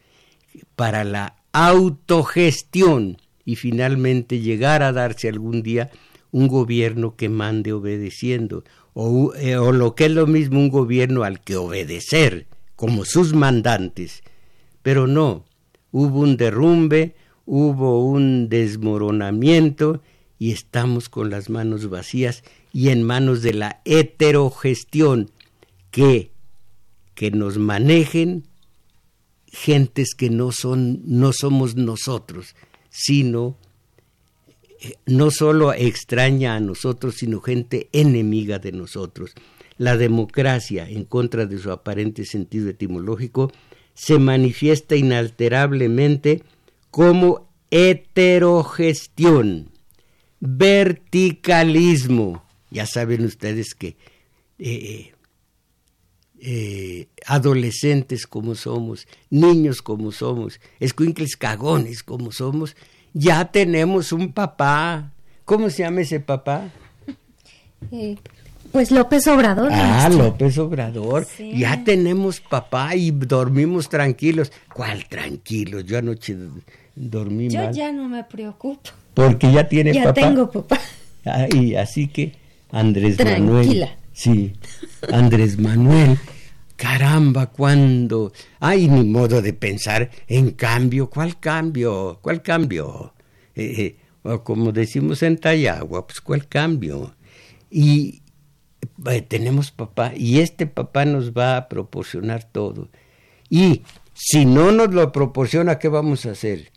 para 0.75 1.03
la 1.03 1.35
autogestión 1.51 3.17
y 3.45 3.55
finalmente 3.55 4.39
llegar 4.39 4.83
a 4.83 4.91
darse 4.91 5.29
algún 5.29 5.63
día 5.63 5.89
un 6.31 6.47
gobierno 6.47 7.15
que 7.15 7.29
mande 7.29 7.73
obedeciendo, 7.73 8.63
o, 8.93 9.33
eh, 9.35 9.57
o, 9.57 9.71
lo 9.71 9.95
que 9.95 10.05
es 10.05 10.11
lo 10.11 10.27
mismo 10.27 10.59
un 10.59 10.69
gobierno 10.69 11.23
al 11.23 11.39
que 11.41 11.55
obedecer, 11.55 12.47
como 12.75 13.05
sus 13.05 13.33
mandantes. 13.33 14.21
Pero 14.83 15.07
no, 15.07 15.45
hubo 15.91 16.19
un 16.19 16.37
derrumbe, 16.37 17.15
hubo 17.45 18.05
un 18.05 18.49
desmoronamiento 18.49 20.01
y 20.37 20.51
estamos 20.51 21.09
con 21.09 21.29
las 21.29 21.49
manos 21.49 21.89
vacías 21.89 22.43
y 22.71 22.89
en 22.89 23.03
manos 23.03 23.41
de 23.41 23.53
la 23.53 23.81
heterogestión 23.85 25.31
que, 27.15 27.31
nos 27.31 27.57
manejen 27.57 28.47
gentes 29.47 30.15
que 30.15 30.29
no 30.29 30.53
son 30.53 31.01
no 31.05 31.33
somos 31.33 31.75
nosotros, 31.75 32.55
sino 32.89 33.57
eh, 34.79 34.93
no 35.05 35.29
solo 35.31 35.73
extraña 35.73 36.55
a 36.55 36.61
nosotros, 36.61 37.15
sino 37.15 37.41
gente 37.41 37.89
enemiga 37.91 38.59
de 38.59 38.71
nosotros. 38.71 39.33
La 39.77 39.97
democracia, 39.97 40.89
en 40.89 41.03
contra 41.05 41.45
de 41.45 41.57
su 41.57 41.71
aparente 41.71 42.25
sentido 42.25 42.69
etimológico, 42.69 43.51
se 43.93 44.19
manifiesta 44.19 44.95
inalterablemente 44.95 46.43
como 46.91 47.49
heterogestión, 47.71 49.71
verticalismo. 50.39 52.43
Ya 52.71 52.85
saben 52.85 53.25
ustedes 53.25 53.73
que 53.73 53.97
eh, 54.59 55.13
eh, 56.41 57.07
adolescentes 57.25 58.27
como 58.27 58.55
somos, 58.55 59.07
niños 59.29 59.81
como 59.81 60.11
somos, 60.11 60.59
escuincles 60.79 61.35
cagones 61.35 62.03
como 62.03 62.31
somos, 62.31 62.75
ya 63.13 63.45
tenemos 63.51 64.11
un 64.11 64.31
papá. 64.31 65.11
¿Cómo 65.45 65.69
se 65.69 65.83
llama 65.83 66.01
ese 66.01 66.19
papá? 66.19 66.69
Eh, 67.93 68.17
pues 68.73 68.91
López 68.91 69.25
Obrador. 69.27 69.69
Ah, 69.71 70.09
López 70.09 70.57
Obrador. 70.57 71.25
Ya 71.37 71.83
tenemos 71.83 72.41
papá 72.41 72.95
y 72.95 73.11
dormimos 73.11 73.89
tranquilos. 73.89 74.51
¿Cuál 74.73 75.07
tranquilos? 75.07 75.85
Yo 75.85 75.97
anoche 75.97 76.35
dormí 76.95 77.49
Yo 77.49 77.71
ya 77.71 77.91
no 77.91 78.09
me 78.09 78.23
preocupo. 78.25 78.91
Porque 79.13 79.51
ya 79.51 79.67
tiene 79.67 79.93
papá. 79.93 80.21
Ya 80.21 80.27
tengo 80.27 80.51
papá. 80.51 80.79
Ah, 81.25 81.47
y 81.49 81.75
así 81.75 82.07
que 82.07 82.33
Andrés 82.71 83.17
Manuel. 83.23 83.89
Sí, 84.19 84.53
Andrés 85.13 85.57
Manuel. 85.57 86.19
Caramba, 86.75 87.45
cuando. 87.47 88.33
Ay, 88.59 88.89
ni 88.89 89.05
modo 89.05 89.41
de 89.41 89.53
pensar 89.53 90.09
en 90.27 90.51
cambio. 90.51 91.09
¿Cuál 91.09 91.39
cambio? 91.39 92.19
¿Cuál 92.21 92.41
cambio? 92.41 93.13
Eh, 93.55 93.95
eh, 94.25 94.39
como 94.43 94.73
decimos 94.73 95.23
en 95.23 95.37
Tayagua, 95.37 96.05
pues 96.05 96.19
¿cuál 96.19 96.49
cambio? 96.49 97.15
Y, 97.71 98.21
eh, 99.09 99.21
tenemos 99.21 99.71
papá 99.71 100.11
y 100.13 100.39
este 100.41 100.67
papá 100.67 101.05
nos 101.05 101.31
va 101.31 101.55
a 101.55 101.69
proporcionar 101.69 102.43
todo. 102.43 102.89
Y 103.49 103.83
si 104.13 104.43
no 104.43 104.73
nos 104.73 104.93
lo 104.93 105.13
proporciona, 105.13 105.79
¿qué 105.79 105.87
vamos 105.87 106.25
a 106.25 106.31
hacer? 106.31 106.73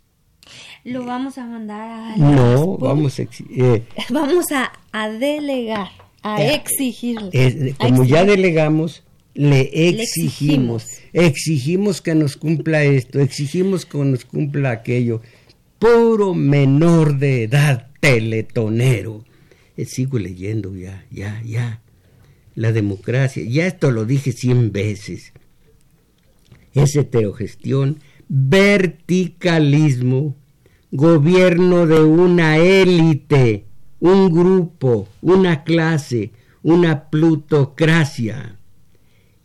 Lo 0.85 1.05
vamos 1.05 1.37
a 1.37 1.45
mandar 1.45 1.89
a... 1.89 2.15
No, 2.15 2.77
vamos 2.77 3.19
a... 3.19 3.23
Eh, 3.23 3.85
vamos 4.09 4.49
a, 4.53 4.71
a, 4.93 5.09
delegar, 5.09 5.89
a 6.23 6.43
eh, 6.43 6.55
exigirle. 6.55 7.75
como 7.77 8.03
ya 8.03 8.25
delegamos, 8.25 9.03
le 9.33 9.89
exigimos, 9.89 10.87
exigimos 11.11 12.01
que 12.01 12.15
nos 12.15 12.37
cumpla 12.37 12.83
esto, 12.83 13.19
exigimos 13.19 13.85
que 13.85 13.97
nos 13.99 14.25
cumpla 14.25 14.71
aquello. 14.71 15.21
Puro 15.79 16.33
menor 16.33 17.19
de 17.19 17.43
edad, 17.43 17.89
teletonero. 17.99 19.25
sigo 19.85 20.17
leyendo 20.17 20.75
ya, 20.75 21.05
ya, 21.11 21.41
ya 21.45 21.81
la 22.55 22.71
democracia, 22.71 23.43
ya 23.43 23.67
esto 23.67 23.91
lo 23.91 24.05
dije 24.05 24.31
cien 24.31 24.71
veces, 24.71 25.33
es 26.73 26.95
heterogestión, 26.95 27.99
verticalismo, 28.29 30.37
gobierno 30.91 31.87
de 31.87 32.01
una 32.01 32.57
élite, 32.57 33.65
un 34.03 34.33
grupo, 34.33 35.07
una 35.21 35.63
clase, 35.63 36.31
una 36.61 37.09
plutocracia. 37.09 38.57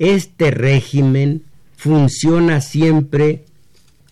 Este 0.01 0.51
régimen 0.51 1.44
funciona 1.77 2.61
siempre 2.61 3.44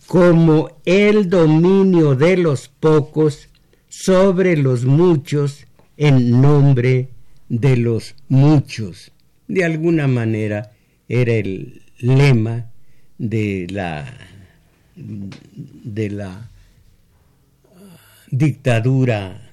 como 0.07 0.69
el 0.85 1.29
dominio 1.29 2.15
de 2.15 2.37
los 2.37 2.69
pocos 2.69 3.49
sobre 3.89 4.55
los 4.55 4.85
muchos 4.85 5.65
en 5.97 6.39
nombre 6.39 7.09
de 7.49 7.75
los 7.75 8.15
muchos. 8.29 9.11
De 9.49 9.65
alguna 9.65 10.07
manera 10.07 10.71
era 11.09 11.33
el 11.33 11.81
lema 11.99 12.67
de 13.17 13.67
la 13.69 14.13
de 14.95 16.09
la 16.09 16.49
dictadura 18.31 19.46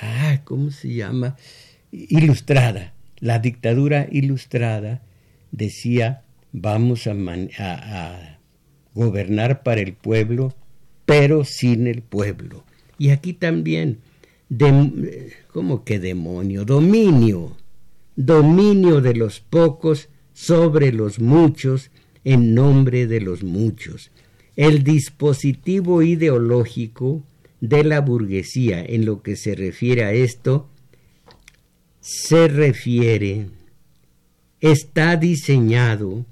ah, 0.00 0.40
¿cómo 0.44 0.70
se 0.70 0.94
llama? 0.94 1.36
ilustrada. 1.92 2.94
La 3.18 3.38
dictadura 3.38 4.06
ilustrada 4.10 5.02
decía 5.50 6.22
vamos 6.52 7.06
a, 7.06 8.38
gobernar 8.94 9.62
para 9.62 9.82
el 9.82 9.92
pueblo, 9.92 10.54
pero 11.04 11.44
sin 11.44 11.86
el 11.86 12.02
pueblo. 12.02 12.64
Y 12.98 13.10
aquí 13.10 13.34
también 13.34 13.98
¿cómo 15.52 15.84
que 15.84 15.98
demonio? 15.98 16.64
Dominio, 16.64 17.56
dominio 18.16 19.00
de 19.02 19.14
los 19.14 19.40
pocos 19.40 20.08
sobre 20.32 20.92
los 20.92 21.18
muchos 21.18 21.90
en 22.24 22.54
nombre 22.54 23.06
de 23.06 23.20
los 23.20 23.42
muchos. 23.42 24.10
El 24.56 24.82
dispositivo 24.82 26.02
ideológico 26.02 27.22
de 27.60 27.84
la 27.84 28.00
burguesía 28.00 28.84
en 28.84 29.04
lo 29.04 29.22
que 29.22 29.36
se 29.36 29.54
refiere 29.54 30.04
a 30.04 30.12
esto 30.12 30.68
se 32.06 32.46
refiere, 32.46 33.46
está 34.60 35.16
diseñado 35.16 36.24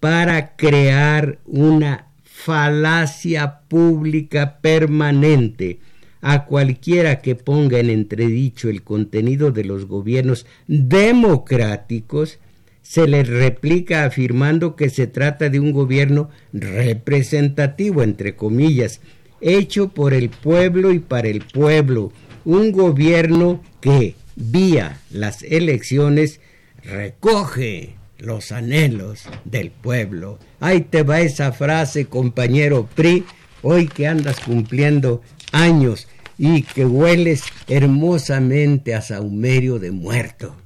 para 0.00 0.56
crear 0.56 1.38
una 1.46 2.08
falacia 2.24 3.60
pública 3.68 4.58
permanente 4.60 5.78
a 6.22 6.44
cualquiera 6.44 7.20
que 7.20 7.36
ponga 7.36 7.78
en 7.78 7.88
entredicho 7.88 8.68
el 8.68 8.82
contenido 8.82 9.52
de 9.52 9.64
los 9.64 9.86
gobiernos 9.86 10.44
democráticos, 10.66 12.40
se 12.82 13.06
le 13.06 13.22
replica 13.22 14.04
afirmando 14.04 14.74
que 14.74 14.90
se 14.90 15.06
trata 15.06 15.50
de 15.50 15.60
un 15.60 15.70
gobierno 15.70 16.30
representativo, 16.52 18.02
entre 18.02 18.34
comillas, 18.34 19.00
hecho 19.42 19.88
por 19.88 20.14
el 20.14 20.30
pueblo 20.30 20.92
y 20.92 20.98
para 21.00 21.28
el 21.28 21.40
pueblo, 21.42 22.12
un 22.44 22.72
gobierno 22.72 23.62
que, 23.80 24.14
vía 24.36 25.00
las 25.10 25.42
elecciones, 25.42 26.40
recoge 26.82 27.96
los 28.18 28.52
anhelos 28.52 29.24
del 29.44 29.70
pueblo. 29.70 30.38
Ahí 30.60 30.82
te 30.82 31.02
va 31.02 31.20
esa 31.20 31.52
frase, 31.52 32.06
compañero 32.06 32.88
PRI, 32.94 33.24
hoy 33.62 33.88
que 33.88 34.06
andas 34.06 34.40
cumpliendo 34.40 35.22
años 35.52 36.08
y 36.38 36.62
que 36.62 36.86
hueles 36.86 37.44
hermosamente 37.68 38.94
a 38.94 39.02
saumerio 39.02 39.78
de 39.78 39.90
muerto. 39.90 40.56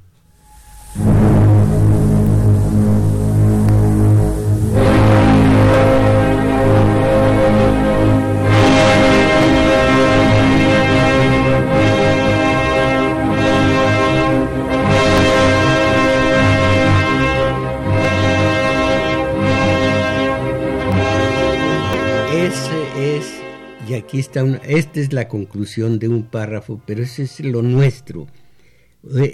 Esta 24.19 25.01
es 25.01 25.13
la 25.13 25.29
conclusión 25.29 25.99
de 25.99 26.09
un 26.09 26.25
párrafo, 26.25 26.83
pero 26.87 27.03
ese 27.03 27.25
es 27.25 27.41
lo 27.41 27.63
nuestro. 27.63 28.27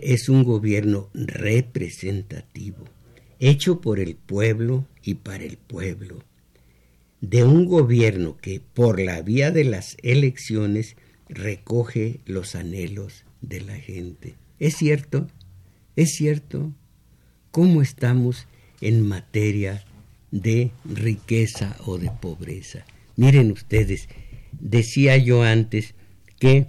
Es 0.03 0.29
un 0.29 0.45
gobierno 0.45 1.09
representativo, 1.15 2.85
hecho 3.39 3.81
por 3.81 4.01
el 4.01 4.17
pueblo 4.17 4.87
y 5.03 5.15
para 5.15 5.45
el 5.45 5.57
pueblo. 5.57 6.23
De 7.21 7.45
un 7.45 7.67
gobierno 7.67 8.37
que 8.37 8.61
por 8.61 9.01
la 9.01 9.23
vía 9.23 9.51
de 9.51 9.65
las 9.65 9.97
elecciones 10.03 10.97
recoge 11.29 12.21
los 12.27 12.55
anhelos 12.55 13.25
de 13.41 13.61
la 13.61 13.77
gente. 13.77 14.35
¿Es 14.59 14.77
cierto? 14.77 15.29
¿Es 15.97 16.15
cierto? 16.15 16.73
¿Cómo 17.51 17.83
estamos 17.83 18.47
en 18.81 19.07
materia 19.07 19.85
de 20.31 20.71
riqueza 20.85 21.77
o 21.85 21.99
de 21.99 22.11
pobreza? 22.11 22.85
Miren 23.17 23.51
ustedes, 23.53 24.09
Decía 24.61 25.17
yo 25.17 25.43
antes 25.43 25.95
que 26.39 26.67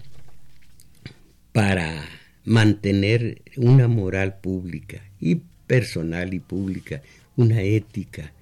para 1.51 2.05
mantener 2.45 3.41
una 3.57 3.87
moral 3.87 4.39
pública 4.39 5.01
y 5.19 5.41
personal 5.67 6.33
y 6.33 6.39
pública, 6.39 7.01
una 7.35 7.61
ética, 7.61 8.33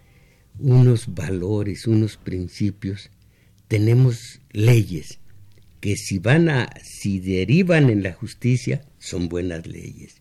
unos 0.60 1.14
valores, 1.14 1.88
unos 1.88 2.18
principios, 2.18 3.10
tenemos 3.68 4.40
leyes 4.52 5.20
que 5.80 5.98
si 5.98 6.20
van 6.20 6.50
a 6.50 6.70
si 6.84 7.20
derivan 7.20 7.90
en 7.90 8.04
la 8.04 8.14
justicia 8.14 8.82
son 9.00 9.30
buenas 9.30 9.66
leyes. 9.68 10.16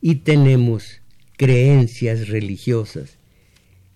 Y 0.00 0.16
tenemos 0.16 1.00
creencias 1.36 2.28
religiosas 2.28 3.18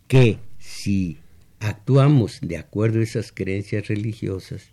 que 0.09 0.39
si 0.59 1.19
actuamos 1.63 2.39
de 2.41 2.57
acuerdo 2.57 3.01
a 3.01 3.05
esas 3.05 3.33
creencias 3.33 3.89
religiosas, 3.89 4.71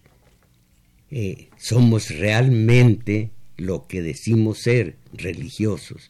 eh, 1.12 1.50
somos 1.58 2.10
realmente 2.10 3.32
lo 3.58 3.88
que 3.88 4.02
decimos 4.02 4.60
ser 4.60 4.96
religiosos. 5.14 6.10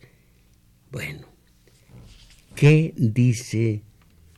Bueno, 0.91 1.27
¿qué 2.55 2.93
dice 2.95 3.81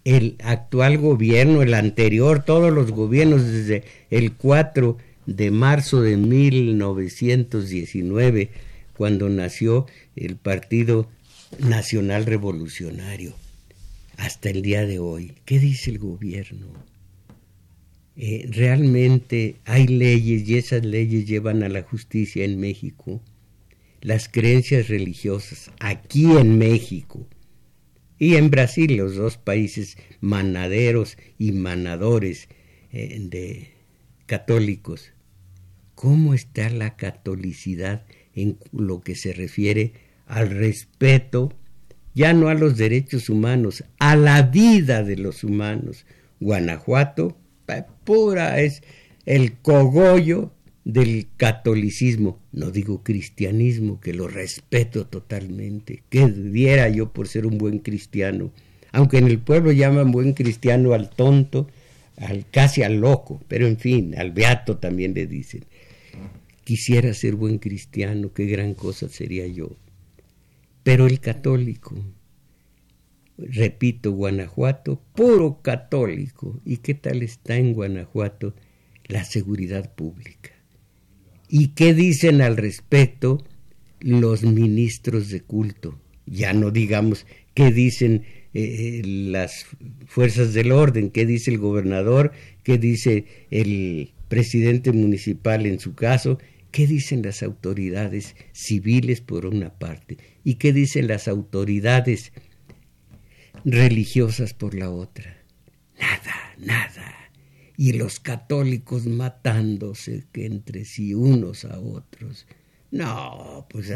el 0.03 0.35
actual 0.43 0.97
gobierno, 0.97 1.61
el 1.61 1.73
anterior, 1.73 2.43
todos 2.43 2.73
los 2.73 2.91
gobiernos 2.91 3.45
desde 3.45 3.83
el 4.09 4.33
4 4.33 4.97
de 5.27 5.51
marzo 5.51 6.01
de 6.01 6.17
1919, 6.17 8.49
cuando 8.97 9.29
nació 9.29 9.85
el 10.15 10.37
Partido 10.37 11.07
Nacional 11.59 12.25
Revolucionario? 12.25 13.35
Hasta 14.21 14.51
el 14.51 14.61
día 14.61 14.85
de 14.85 14.99
hoy. 14.99 15.33
¿Qué 15.45 15.57
dice 15.57 15.89
el 15.89 15.97
gobierno? 15.97 16.67
Eh, 18.15 18.47
realmente 18.51 19.55
hay 19.65 19.87
leyes 19.87 20.47
y 20.47 20.57
esas 20.57 20.85
leyes 20.85 21.25
llevan 21.25 21.63
a 21.63 21.69
la 21.69 21.81
justicia 21.81 22.45
en 22.45 22.59
México. 22.59 23.19
Las 23.99 24.29
creencias 24.29 24.89
religiosas 24.89 25.71
aquí 25.79 26.25
en 26.25 26.59
México 26.59 27.27
y 28.19 28.35
en 28.35 28.51
Brasil, 28.51 28.95
los 28.95 29.15
dos 29.15 29.37
países 29.37 29.97
manaderos 30.19 31.17
y 31.39 31.51
manadores 31.53 32.47
eh, 32.91 33.17
de 33.19 33.69
católicos. 34.27 35.13
¿Cómo 35.95 36.35
está 36.35 36.69
la 36.69 36.95
catolicidad 36.95 38.05
en 38.35 38.59
lo 38.71 39.01
que 39.01 39.15
se 39.15 39.33
refiere 39.33 39.93
al 40.27 40.51
respeto 40.51 41.53
ya 42.13 42.33
no 42.33 42.49
a 42.49 42.53
los 42.53 42.77
derechos 42.77 43.29
humanos, 43.29 43.83
a 43.99 44.15
la 44.15 44.41
vida 44.43 45.03
de 45.03 45.17
los 45.17 45.43
humanos. 45.43 46.05
Guanajuato, 46.39 47.37
pura 48.03 48.59
es 48.59 48.83
el 49.25 49.53
cogollo 49.53 50.51
del 50.83 51.27
catolicismo, 51.37 52.39
no 52.51 52.71
digo 52.71 53.03
cristianismo, 53.03 53.99
que 53.99 54.13
lo 54.13 54.27
respeto 54.27 55.05
totalmente, 55.05 56.03
que 56.09 56.27
diera 56.27 56.89
yo 56.89 57.13
por 57.13 57.27
ser 57.27 57.45
un 57.45 57.57
buen 57.57 57.79
cristiano, 57.79 58.51
aunque 58.91 59.19
en 59.19 59.27
el 59.27 59.39
pueblo 59.39 59.71
llaman 59.71 60.11
buen 60.11 60.33
cristiano 60.33 60.93
al 60.93 61.09
tonto, 61.09 61.67
al 62.17 62.45
casi 62.49 62.83
al 62.83 62.97
loco, 62.97 63.41
pero 63.47 63.67
en 63.67 63.77
fin, 63.77 64.15
al 64.17 64.31
beato 64.31 64.77
también 64.77 65.13
le 65.13 65.27
dicen. 65.27 65.65
Quisiera 66.63 67.13
ser 67.13 67.35
buen 67.35 67.57
cristiano, 67.57 68.31
qué 68.33 68.45
gran 68.45 68.73
cosa 68.73 69.07
sería 69.07 69.47
yo. 69.47 69.71
Pero 70.83 71.07
el 71.07 71.19
católico, 71.19 71.95
repito, 73.37 74.11
Guanajuato, 74.11 75.01
puro 75.13 75.61
católico. 75.61 76.59
¿Y 76.65 76.77
qué 76.77 76.93
tal 76.93 77.21
está 77.21 77.55
en 77.57 77.73
Guanajuato 77.73 78.55
la 79.05 79.23
seguridad 79.23 79.93
pública? 79.93 80.51
¿Y 81.47 81.69
qué 81.69 81.93
dicen 81.93 82.41
al 82.41 82.57
respecto 82.57 83.43
los 83.99 84.43
ministros 84.43 85.29
de 85.29 85.41
culto? 85.41 85.99
Ya 86.25 86.53
no 86.53 86.71
digamos 86.71 87.25
qué 87.53 87.71
dicen 87.71 88.23
eh, 88.53 89.01
las 89.03 89.65
fuerzas 90.07 90.53
del 90.53 90.71
orden, 90.71 91.09
qué 91.09 91.25
dice 91.25 91.51
el 91.51 91.57
gobernador, 91.57 92.31
qué 92.63 92.77
dice 92.77 93.25
el 93.49 94.13
presidente 94.27 94.91
municipal 94.91 95.65
en 95.65 95.79
su 95.79 95.93
caso, 95.93 96.37
qué 96.71 96.87
dicen 96.87 97.21
las 97.21 97.43
autoridades 97.43 98.35
civiles 98.53 99.21
por 99.21 99.45
una 99.45 99.73
parte 99.73 100.17
¿Y 100.43 100.55
qué 100.55 100.73
dicen 100.73 101.07
las 101.07 101.27
autoridades 101.27 102.33
religiosas 103.63 104.53
por 104.53 104.73
la 104.73 104.89
otra? 104.89 105.37
Nada, 105.99 106.35
nada. 106.57 107.15
Y 107.77 107.93
los 107.93 108.19
católicos 108.19 109.05
matándose 109.05 110.25
entre 110.33 110.85
sí 110.85 111.13
unos 111.13 111.65
a 111.65 111.79
otros. 111.79 112.47
No, 112.89 113.67
pues 113.69 113.91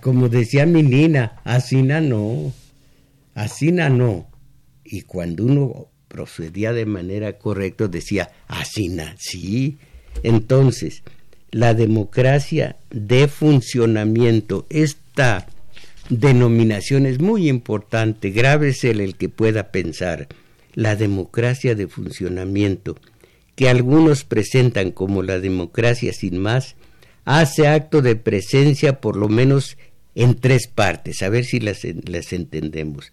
como 0.00 0.28
decía 0.28 0.66
mi 0.66 0.82
nina, 0.82 1.40
asina 1.44 2.00
no, 2.00 2.52
asina 3.34 3.88
no. 3.88 4.30
Y 4.84 5.02
cuando 5.02 5.44
uno 5.44 5.88
procedía 6.08 6.72
de 6.72 6.86
manera 6.86 7.38
correcta 7.38 7.88
decía, 7.88 8.30
asina, 8.48 9.14
sí. 9.18 9.78
Entonces, 10.22 11.02
la 11.52 11.74
democracia 11.74 12.76
de 12.90 13.28
funcionamiento. 13.28 14.66
Esta 14.70 15.46
denominación 16.08 17.06
es 17.06 17.20
muy 17.20 17.48
importante, 17.48 18.30
grave 18.30 18.70
es 18.70 18.82
el 18.82 19.14
que 19.14 19.28
pueda 19.28 19.70
pensar. 19.70 20.26
La 20.74 20.96
democracia 20.96 21.74
de 21.74 21.86
funcionamiento, 21.86 22.96
que 23.54 23.68
algunos 23.68 24.24
presentan 24.24 24.90
como 24.90 25.22
la 25.22 25.38
democracia 25.38 26.14
sin 26.14 26.38
más, 26.38 26.74
hace 27.26 27.68
acto 27.68 28.00
de 28.00 28.16
presencia 28.16 29.00
por 29.00 29.16
lo 29.16 29.28
menos 29.28 29.76
en 30.14 30.34
tres 30.34 30.66
partes, 30.66 31.22
a 31.22 31.28
ver 31.28 31.44
si 31.44 31.60
las, 31.60 31.82
las 31.84 32.32
entendemos. 32.32 33.12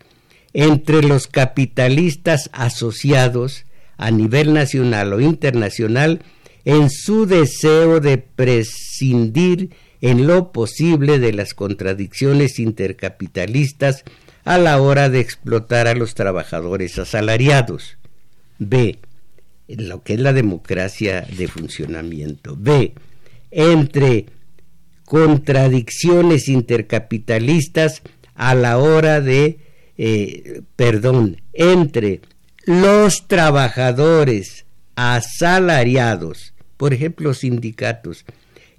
Entre 0.54 1.04
los 1.04 1.28
capitalistas 1.28 2.50
asociados 2.54 3.66
a 3.98 4.12
nivel 4.12 4.54
nacional 4.54 5.12
o 5.12 5.20
internacional, 5.20 6.22
en 6.66 6.90
su 6.90 7.26
deseo 7.26 8.00
de 8.00 8.18
prescindir 8.18 9.72
en 10.02 10.28
lo 10.28 10.52
posible 10.52 11.20
de 11.20 11.34
las 11.34 11.54
contradicciones 11.54 12.60
intercapitalistas 12.60 14.04
a 14.46 14.58
la 14.58 14.82
hora 14.82 15.10
de 15.10 15.20
explotar 15.20 15.88
a 15.88 15.96
los 15.96 16.16
trabajadores 16.16 16.98
asalariados. 16.98 17.98
B. 18.58 19.00
Lo 19.68 20.02
que 20.02 20.14
es 20.14 20.20
la 20.20 20.34
democracia 20.34 21.28
de 21.38 21.48
funcionamiento. 21.48 22.56
B. 22.58 22.94
Entre 23.52 24.26
contradicciones 25.06 26.48
intercapitalistas 26.48 28.02
a 28.36 28.56
la 28.56 28.78
hora 28.78 29.22
de, 29.22 29.60
eh, 29.98 30.62
perdón, 30.76 31.42
entre 31.54 32.22
los 32.66 33.28
trabajadores 33.28 34.66
asalariados, 35.00 36.54
por 36.76 36.94
ejemplo 36.94 37.34
sindicatos, 37.34 38.26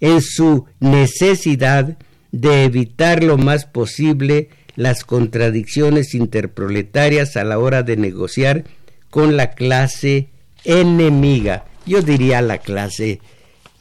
en 0.01 0.21
su 0.21 0.67
necesidad 0.79 1.97
de 2.31 2.65
evitar 2.65 3.25
lo 3.25 3.39
más 3.39 3.65
posible 3.65 4.51
las 4.77 5.05
contradicciones 5.05 6.15
interproletarias 6.15 7.39
a 7.39 7.45
la 7.45 7.59
hora 7.59 7.83
de 7.83 7.97
negociar 7.97 8.65
con 9.09 9.39
la 9.39 9.53
clase 9.53 10.29
enemiga, 10.65 11.65
yo 11.87 12.03
diría 12.03 12.43
la 12.43 12.59
clase 12.59 13.23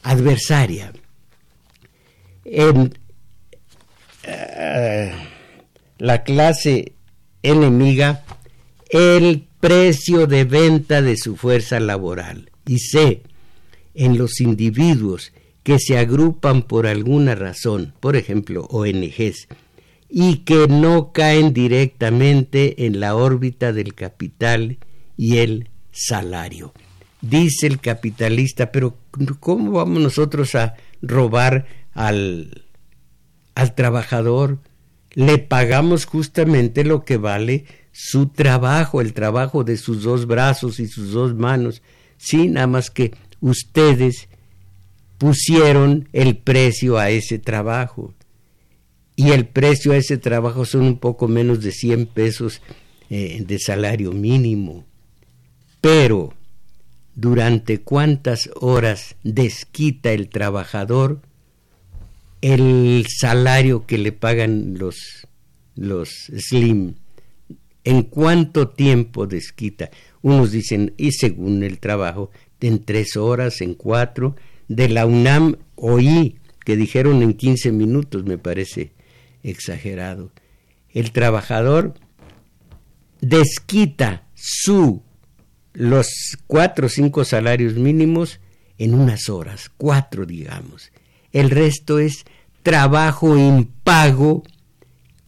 adversaria. 0.02 0.94
En 2.46 2.98
eh, 4.22 5.12
la 5.98 6.22
clase 6.22 6.94
enemiga, 7.42 8.24
el 8.88 9.46
precio 9.60 10.26
de 10.26 10.44
venta 10.44 11.02
de 11.02 11.16
su 11.16 11.36
fuerza 11.36 11.78
laboral. 11.78 12.50
Y 12.66 12.78
C, 12.78 13.22
en 13.94 14.18
los 14.18 14.40
individuos 14.40 15.32
que 15.62 15.78
se 15.78 15.98
agrupan 15.98 16.62
por 16.62 16.86
alguna 16.86 17.34
razón, 17.34 17.92
por 18.00 18.16
ejemplo, 18.16 18.66
ONGs, 18.70 19.48
y 20.08 20.38
que 20.38 20.66
no 20.68 21.12
caen 21.12 21.52
directamente 21.52 22.86
en 22.86 22.98
la 22.98 23.14
órbita 23.14 23.72
del 23.72 23.94
capital 23.94 24.78
y 25.16 25.36
el 25.38 25.68
salario. 25.92 26.72
dice 27.20 27.66
el 27.66 27.80
capitalista, 27.80 28.72
pero 28.72 28.96
¿cómo 29.40 29.72
vamos 29.72 30.02
nosotros 30.02 30.54
a 30.54 30.74
robar 31.02 31.66
al, 31.92 32.64
al 33.54 33.74
trabajador? 33.74 34.58
Le 35.12 35.38
pagamos 35.38 36.06
justamente 36.06 36.84
lo 36.84 37.04
que 37.04 37.18
vale 37.18 37.66
su 37.92 38.28
trabajo, 38.28 39.00
el 39.00 39.12
trabajo 39.12 39.64
de 39.64 39.76
sus 39.76 40.02
dos 40.02 40.26
brazos 40.26 40.80
y 40.80 40.86
sus 40.86 41.12
dos 41.12 41.34
manos. 41.34 41.82
Sí, 42.16 42.48
nada 42.48 42.66
más 42.66 42.90
que 42.90 43.14
ustedes 43.40 44.28
pusieron 45.18 46.08
el 46.12 46.36
precio 46.36 46.98
a 46.98 47.10
ese 47.10 47.38
trabajo. 47.38 48.14
Y 49.16 49.32
el 49.32 49.46
precio 49.46 49.92
a 49.92 49.96
ese 49.96 50.16
trabajo 50.16 50.64
son 50.64 50.82
un 50.82 50.98
poco 50.98 51.28
menos 51.28 51.60
de 51.60 51.72
100 51.72 52.06
pesos 52.06 52.62
eh, 53.10 53.44
de 53.46 53.58
salario 53.58 54.12
mínimo. 54.12 54.86
Pero, 55.80 56.32
¿durante 57.14 57.80
cuántas 57.80 58.48
horas 58.54 59.16
desquita 59.22 60.12
el 60.12 60.28
trabajador 60.28 61.20
el 62.40 63.04
salario 63.08 63.84
que 63.84 63.98
le 63.98 64.12
pagan 64.12 64.78
los, 64.78 65.26
los 65.74 66.08
slim? 66.38 66.94
¿En 67.84 68.02
cuánto 68.02 68.68
tiempo 68.68 69.26
desquita? 69.26 69.90
Unos 70.22 70.52
dicen, 70.52 70.94
y 70.96 71.12
según 71.12 71.62
el 71.62 71.78
trabajo, 71.78 72.30
en 72.60 72.84
tres 72.84 73.16
horas, 73.16 73.60
en 73.60 73.74
cuatro. 73.74 74.36
De 74.68 74.88
la 74.88 75.06
UNAM 75.06 75.56
oí 75.76 76.38
que 76.64 76.76
dijeron 76.76 77.22
en 77.22 77.34
15 77.34 77.72
minutos, 77.72 78.24
me 78.24 78.38
parece 78.38 78.92
exagerado. 79.42 80.30
El 80.90 81.12
trabajador 81.12 81.94
desquita 83.20 84.26
su 84.34 85.02
los 85.72 86.36
cuatro 86.46 86.86
o 86.86 86.88
cinco 86.88 87.24
salarios 87.24 87.74
mínimos 87.74 88.40
en 88.76 88.94
unas 88.94 89.28
horas, 89.28 89.70
cuatro 89.76 90.26
digamos. 90.26 90.92
El 91.32 91.50
resto 91.50 91.98
es 91.98 92.24
trabajo 92.62 93.36
impago 93.36 94.42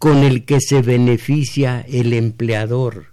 con 0.02 0.24
el 0.24 0.44
que 0.44 0.58
se 0.60 0.82
beneficia 0.82 1.86
el 1.88 2.12
empleador. 2.12 3.12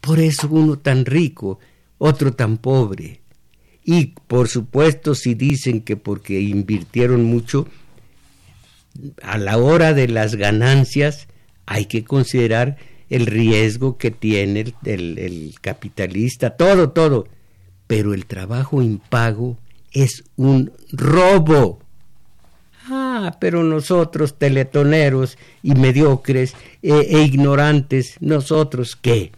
Por 0.00 0.18
eso 0.18 0.48
uno 0.50 0.76
tan 0.76 1.04
rico, 1.04 1.60
otro 1.98 2.32
tan 2.32 2.56
pobre. 2.58 3.20
Y 3.84 4.06
por 4.26 4.48
supuesto 4.48 5.14
si 5.14 5.34
dicen 5.34 5.82
que 5.82 5.96
porque 5.96 6.40
invirtieron 6.40 7.22
mucho, 7.22 7.68
a 9.22 9.38
la 9.38 9.56
hora 9.56 9.94
de 9.94 10.08
las 10.08 10.34
ganancias 10.34 11.28
hay 11.64 11.86
que 11.86 12.02
considerar 12.02 12.76
el 13.08 13.26
riesgo 13.26 13.96
que 13.96 14.10
tiene 14.10 14.74
el, 14.84 15.54
capitalista, 15.60 16.56
todo, 16.56 16.90
todo. 16.90 17.28
Pero 17.86 18.14
el 18.14 18.26
trabajo 18.26 18.82
impago 18.82 19.58
es 19.92 20.24
un 20.34 20.72
robo. 20.90 21.83
Ah, 22.86 23.36
pero 23.40 23.62
nosotros, 23.62 24.38
teletoneros 24.38 25.38
y 25.62 25.74
mediocres 25.74 26.54
e, 26.82 26.92
e 26.92 27.22
ignorantes, 27.22 28.16
nosotros 28.20 28.96
qué? 28.96 29.32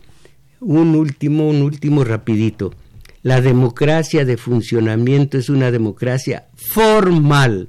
Un 0.60 0.96
último, 0.96 1.48
un 1.48 1.62
último 1.62 2.02
rapidito. 2.02 2.74
La 3.22 3.40
democracia 3.40 4.24
de 4.24 4.36
funcionamiento 4.36 5.38
es 5.38 5.48
una 5.48 5.70
democracia 5.70 6.46
formal, 6.54 7.68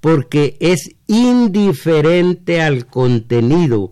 porque 0.00 0.56
es 0.60 0.96
indiferente 1.06 2.60
al 2.60 2.86
contenido 2.86 3.90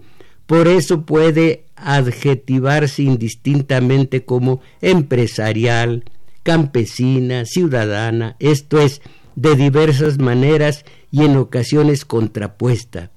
por 0.51 0.67
eso 0.67 1.07
puede 1.07 1.67
adjetivarse 1.77 3.05
indistintamente 3.05 4.25
como 4.25 4.61
empresarial, 4.81 6.03
campesina, 6.43 7.45
ciudadana, 7.45 8.35
esto 8.41 8.81
es, 8.81 9.01
de 9.37 9.55
diversas 9.55 10.19
maneras 10.19 10.85
y 11.11 11.25
en 11.25 11.37
ocasiones 11.37 12.05
contrapuesta. 12.05 13.11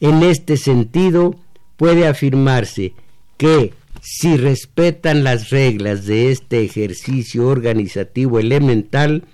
En 0.00 0.22
este 0.22 0.56
sentido, 0.56 1.36
puede 1.76 2.06
afirmarse 2.06 2.94
que 3.36 3.72
si 4.02 4.36
respetan 4.36 5.24
las 5.24 5.50
reglas 5.50 6.06
de 6.06 6.30
este 6.30 6.62
ejercicio 6.62 7.46
organizativo 7.48 8.38
elemental, 8.38 9.24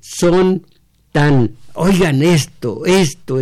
son 0.00 0.66
tan, 1.12 1.52
oigan 1.74 2.22
esto, 2.22 2.86
esto, 2.86 3.40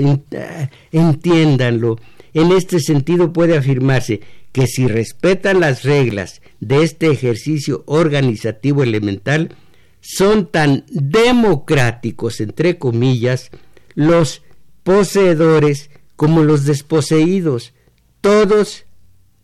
entiéndanlo, 0.93 1.99
en 2.35 2.53
este 2.53 2.81
sentido 2.81 3.33
puede 3.33 3.57
afirmarse 3.57 4.21
que 4.53 4.67
si 4.67 4.87
respetan 4.87 5.61
las 5.61 5.83
reglas 5.85 6.43
de 6.61 6.83
este 6.83 7.11
ejercicio 7.11 7.85
organizativo 7.87 8.83
elemental, 8.83 9.55
son 10.01 10.47
tan 10.47 10.85
democráticos, 10.89 12.41
entre 12.41 12.79
comillas, 12.79 13.51
los 13.95 14.43
poseedores 14.83 15.91
como 16.17 16.43
los 16.43 16.65
desposeídos, 16.65 17.73
todos 18.21 18.85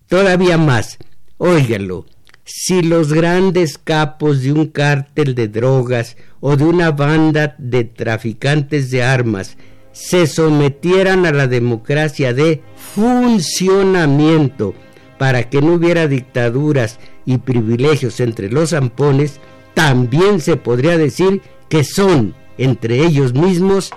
todavía 0.08 0.58
más. 0.58 0.98
Óiganlo, 1.38 2.06
si 2.44 2.82
los 2.82 3.12
grandes 3.12 3.78
capos 3.78 4.42
de 4.42 4.52
un 4.52 4.66
cártel 4.66 5.34
de 5.34 5.48
drogas 5.48 6.16
o 6.40 6.56
de 6.56 6.64
una 6.64 6.92
banda 6.92 7.54
de 7.58 7.84
traficantes 7.84 8.90
de 8.90 9.02
armas 9.02 9.56
se 9.92 10.26
sometieran 10.26 11.24
a 11.24 11.32
la 11.32 11.46
democracia 11.46 12.34
de 12.34 12.62
funcionamiento 12.94 14.74
para 15.18 15.48
que 15.48 15.62
no 15.62 15.72
hubiera 15.72 16.06
dictaduras 16.06 16.98
y 17.24 17.38
privilegios 17.38 18.20
entre 18.20 18.50
los 18.50 18.70
zampones, 18.70 19.40
también 19.74 20.40
se 20.40 20.56
podría 20.56 20.98
decir 20.98 21.40
que 21.68 21.82
son 21.82 22.34
entre 22.58 23.04
ellos 23.04 23.32
mismos 23.32 23.90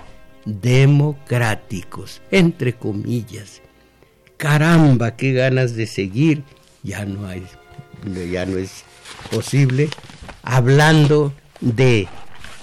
democráticos, 0.44 2.22
entre 2.30 2.74
comillas. 2.74 3.60
Caramba, 4.36 5.16
qué 5.16 5.32
ganas 5.32 5.74
de 5.76 5.86
seguir, 5.86 6.42
ya 6.82 7.04
no 7.04 7.26
hay, 7.26 7.44
ya 8.30 8.46
no 8.46 8.58
es 8.58 8.84
posible, 9.30 9.88
hablando 10.42 11.32
de 11.60 12.08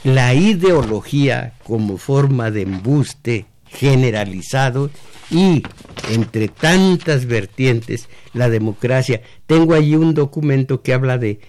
la 0.04 0.34
ideología 0.34 1.54
como 1.64 1.98
forma 1.98 2.50
de 2.50 2.64
embuste 2.64 3.46
generalizado 3.70 4.90
y 5.30 5.64
entre 6.10 6.48
tantas 6.48 7.26
vertientes 7.26 8.10
la 8.34 8.50
democracia. 8.50 9.22
Tengo 9.46 9.74
allí 9.74 9.96
un 9.96 10.14
documento 10.14 10.82
que 10.82 10.94
habla 10.94 11.18
de 11.18 11.40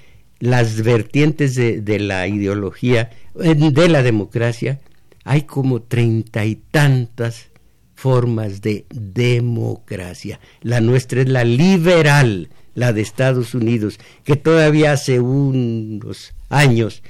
las 0.40 0.82
vertientes 0.82 1.54
de, 1.54 1.98
la 2.00 2.26
ideología, 2.26 3.10
de 3.34 3.88
la 3.88 4.02
democracia. 4.02 4.80
Hay 5.28 5.42
como 5.42 5.82
treinta 5.82 6.46
y 6.46 6.56
tantas 6.56 7.50
formas 7.94 8.62
de 8.62 8.86
democracia. 8.88 10.40
La 10.62 10.80
nuestra 10.80 11.20
es 11.20 11.28
la 11.28 11.44
liberal, 11.44 12.48
la 12.74 12.94
de 12.94 13.02
Estados 13.02 13.54
Unidos, 13.54 13.98
que 14.24 14.36
todavía 14.36 14.92
hace 14.92 15.20
unos 15.20 16.32
años 16.48 17.02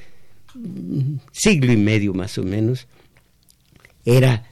siglo 1.30 1.72
y 1.72 1.76
medio 1.76 2.12
más 2.12 2.38
o 2.38 2.42
menos, 2.42 2.88
era, 4.04 4.50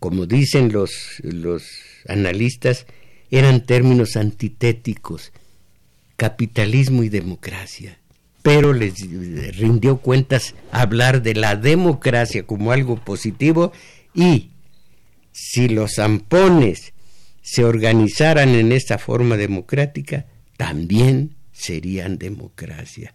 como 0.00 0.26
dicen 0.26 0.72
los, 0.72 1.20
los 1.22 1.64
analistas, 2.08 2.86
eran 3.30 3.64
términos 3.64 4.16
antitéticos, 4.16 5.32
capitalismo 6.16 7.04
y 7.04 7.08
democracia. 7.10 8.00
Pero 8.44 8.74
les 8.74 8.94
rindió 9.56 9.96
cuentas 9.96 10.54
hablar 10.70 11.22
de 11.22 11.34
la 11.34 11.56
democracia 11.56 12.44
como 12.44 12.72
algo 12.72 13.02
positivo 13.02 13.72
y 14.12 14.50
si 15.32 15.68
los 15.68 15.94
zampones 15.94 16.92
se 17.40 17.64
organizaran 17.64 18.50
en 18.50 18.70
esta 18.70 18.98
forma 18.98 19.38
democrática, 19.38 20.26
también 20.58 21.36
serían 21.52 22.18
democracia. 22.18 23.14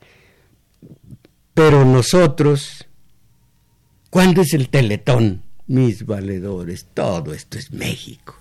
Pero 1.54 1.86
nosotros, 1.86 2.88
¿cuándo 4.10 4.42
es 4.42 4.54
el 4.56 4.70
teletón? 4.70 5.44
Mis 5.68 6.08
valedores, 6.08 6.88
todo 6.96 7.36
esto 7.36 7.60
es 7.60 7.72
México. 7.72 8.39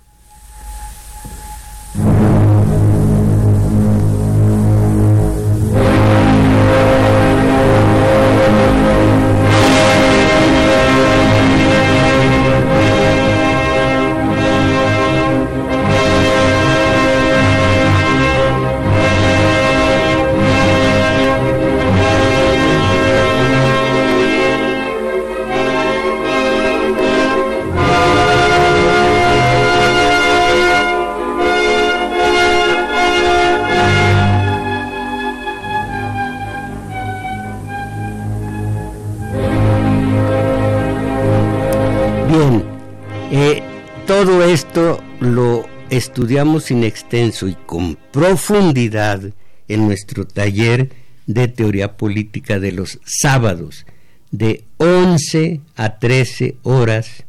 Estudiamos 46.09 46.71
in 46.71 46.83
extenso 46.83 47.47
y 47.47 47.53
con 47.53 47.95
profundidad 48.11 49.21
en 49.67 49.85
nuestro 49.85 50.25
taller 50.25 50.89
de 51.27 51.47
teoría 51.47 51.97
política 51.97 52.59
de 52.59 52.71
los 52.71 52.99
sábados 53.05 53.85
de 54.31 54.63
11 54.77 55.61
a 55.75 55.99
13 55.99 56.55
horas 56.63 57.25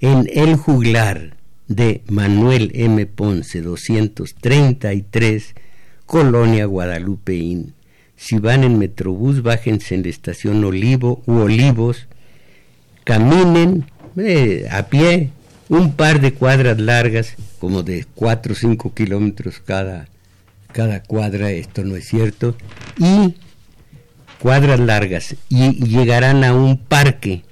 en 0.00 0.30
El 0.32 0.56
Juglar 0.56 1.36
de 1.68 2.00
Manuel 2.08 2.72
M. 2.74 3.04
Ponce 3.04 3.60
233, 3.60 5.54
Colonia 6.06 6.64
Guadalupeín. 6.64 7.74
Si 8.16 8.38
van 8.38 8.64
en 8.64 8.78
Metrobús, 8.78 9.42
bájense 9.42 9.94
en 9.94 10.04
la 10.04 10.08
estación 10.08 10.64
Olivo 10.64 11.22
u 11.26 11.34
Olivos, 11.34 12.06
caminen 13.04 13.84
eh, 14.16 14.66
a 14.70 14.84
pie 14.84 15.32
un 15.68 15.92
par 15.92 16.20
de 16.20 16.34
cuadras 16.34 16.78
largas, 16.78 17.34
como 17.58 17.82
de 17.82 18.06
4 18.14 18.52
o 18.52 18.56
5 18.56 18.94
kilómetros 18.94 19.60
cada, 19.64 20.08
cada 20.72 21.02
cuadra, 21.02 21.50
esto 21.50 21.84
no 21.84 21.96
es 21.96 22.06
cierto, 22.06 22.56
y 22.98 23.36
cuadras 24.38 24.80
largas, 24.80 25.36
y, 25.48 25.84
llegarán 25.84 26.44
a 26.44 26.54
un 26.54 26.78
parque. 26.78 27.44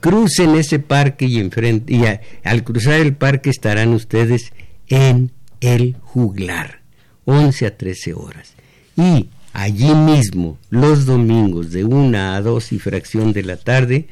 Crucen 0.00 0.54
ese 0.54 0.78
parque 0.78 1.24
y 1.24 1.38
enfrente, 1.38 1.94
y 1.94 2.04
al 2.46 2.64
cruzar 2.64 2.94
el 2.94 3.14
parque 3.14 3.50
estarán 3.50 3.94
ustedes 3.94 4.52
en 4.88 5.32
el 5.60 5.96
juglar, 6.02 6.80
11 7.24 7.66
a 7.66 7.76
13 7.76 8.12
horas. 8.12 8.52
Y 8.96 9.30
allí 9.54 9.94
mismo, 9.94 10.58
los 10.68 11.06
domingos, 11.06 11.72
de 11.72 11.84
una 11.84 12.36
a 12.36 12.42
dos 12.42 12.72
y 12.72 12.78
fracción 12.78 13.32
de 13.32 13.44
la 13.44 13.56
tarde, 13.56 14.08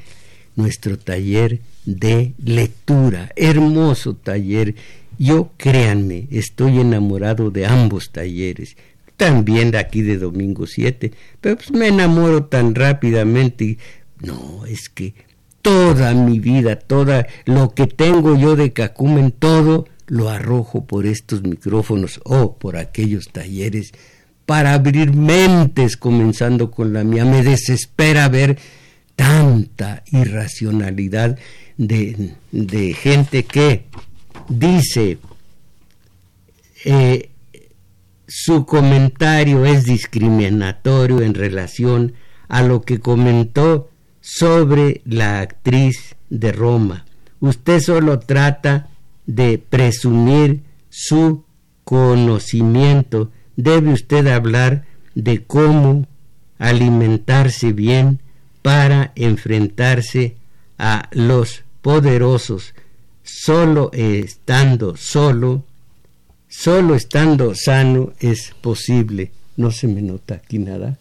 nuestro 0.57 0.99
taller 0.99 1.61
de 1.85 2.35
lectura, 2.45 3.33
hermoso 3.37 4.15
taller. 4.15 4.75
Yo, 5.19 5.51
créanme, 5.57 6.29
estoy 6.31 6.81
enamorado 6.81 7.51
de 7.51 7.67
ambos 7.67 8.11
talleres, 8.11 8.77
también 9.17 9.71
de 9.71 9.79
aquí 9.79 10.03
de 10.03 10.19
Domingo 10.19 10.67
7, 10.67 11.13
pero 11.41 11.57
pues 11.57 11.71
me 11.71 11.89
enamoro 11.89 12.45
tan 12.45 12.75
rápidamente. 12.75 13.79
No, 14.21 14.65
es 14.67 14.89
que 14.89 15.15
toda 15.61 16.13
mi 16.15 16.39
vida, 16.41 16.77
toda 16.77 17.27
lo 17.45 17.75
que 17.75 17.87
tengo 17.87 18.37
yo 18.37 18.57
de 18.57 18.73
Cacumen, 18.73 19.31
todo 19.33 19.87
lo 20.07 20.29
arrojo 20.29 20.85
por 20.85 21.07
estos 21.07 21.43
micrófonos 21.43 22.21
o 22.25 22.57
por 22.57 22.77
aquellos 22.77 23.29
talleres 23.29 23.93
para 24.45 24.75
abrir 24.75 25.15
mentes, 25.15 25.97
comenzando 25.97 26.71
con 26.71 26.93
la 26.93 27.05
mía. 27.05 27.25
Me 27.25 27.43
desespera 27.43 28.29
ver 28.29 28.59
tanta 29.17 30.03
irracionalidad 30.11 31.39
de, 31.77 32.35
de 32.51 32.95
gente 32.95 33.45
que 33.45 33.87
dice 34.49 35.19
eh, 36.85 37.31
su 38.27 38.65
comentario 38.65 39.65
es 39.65 39.85
discriminatorio 39.85 41.21
en 41.21 41.35
relación 41.35 42.15
a 42.49 42.63
lo 42.63 42.83
que 42.83 42.99
comentó 42.99 43.91
sobre 44.21 45.03
la 45.05 45.41
actriz 45.41 46.17
de 46.31 46.53
Roma. 46.53 47.05
Usted 47.41 47.81
solo 47.81 48.21
trata 48.21 48.89
de 49.27 49.59
presumir 49.59 50.63
su 50.89 51.45
conocimiento. 51.85 53.31
Debe 53.57 53.93
usted 53.93 54.27
hablar 54.29 54.87
de 55.15 55.45
cómo 55.45 56.07
alimentarse 56.59 57.73
bien 57.73 58.22
para 58.63 59.13
enfrentarse 59.17 60.37
a 60.79 61.09
los 61.13 61.65
poderosos, 61.81 62.75
solo 63.23 63.91
estando 63.93 64.97
solo, 64.97 65.65
solo 66.49 66.95
estando 66.95 67.55
sano 67.55 68.13
es 68.21 68.53
posible. 68.61 69.33
No 69.57 69.71
se 69.71 69.87
me 69.89 70.01
nota 70.01 70.35
aquí 70.37 70.59
nada. 70.59 70.99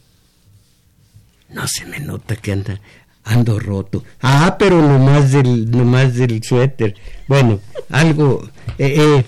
No 1.49 1.67
se 1.67 1.85
me 1.85 1.99
nota 1.99 2.35
que 2.35 2.51
anda, 2.51 2.79
ando 3.23 3.59
roto. 3.59 4.03
Ah, 4.21 4.55
pero 4.57 4.81
nomás 4.81 5.31
del, 5.31 5.69
nomás 5.69 6.15
del 6.15 6.43
suéter. 6.43 6.95
Bueno, 7.27 7.59
algo, 7.89 8.49
eh, 8.77 8.95
eh, 8.97 9.25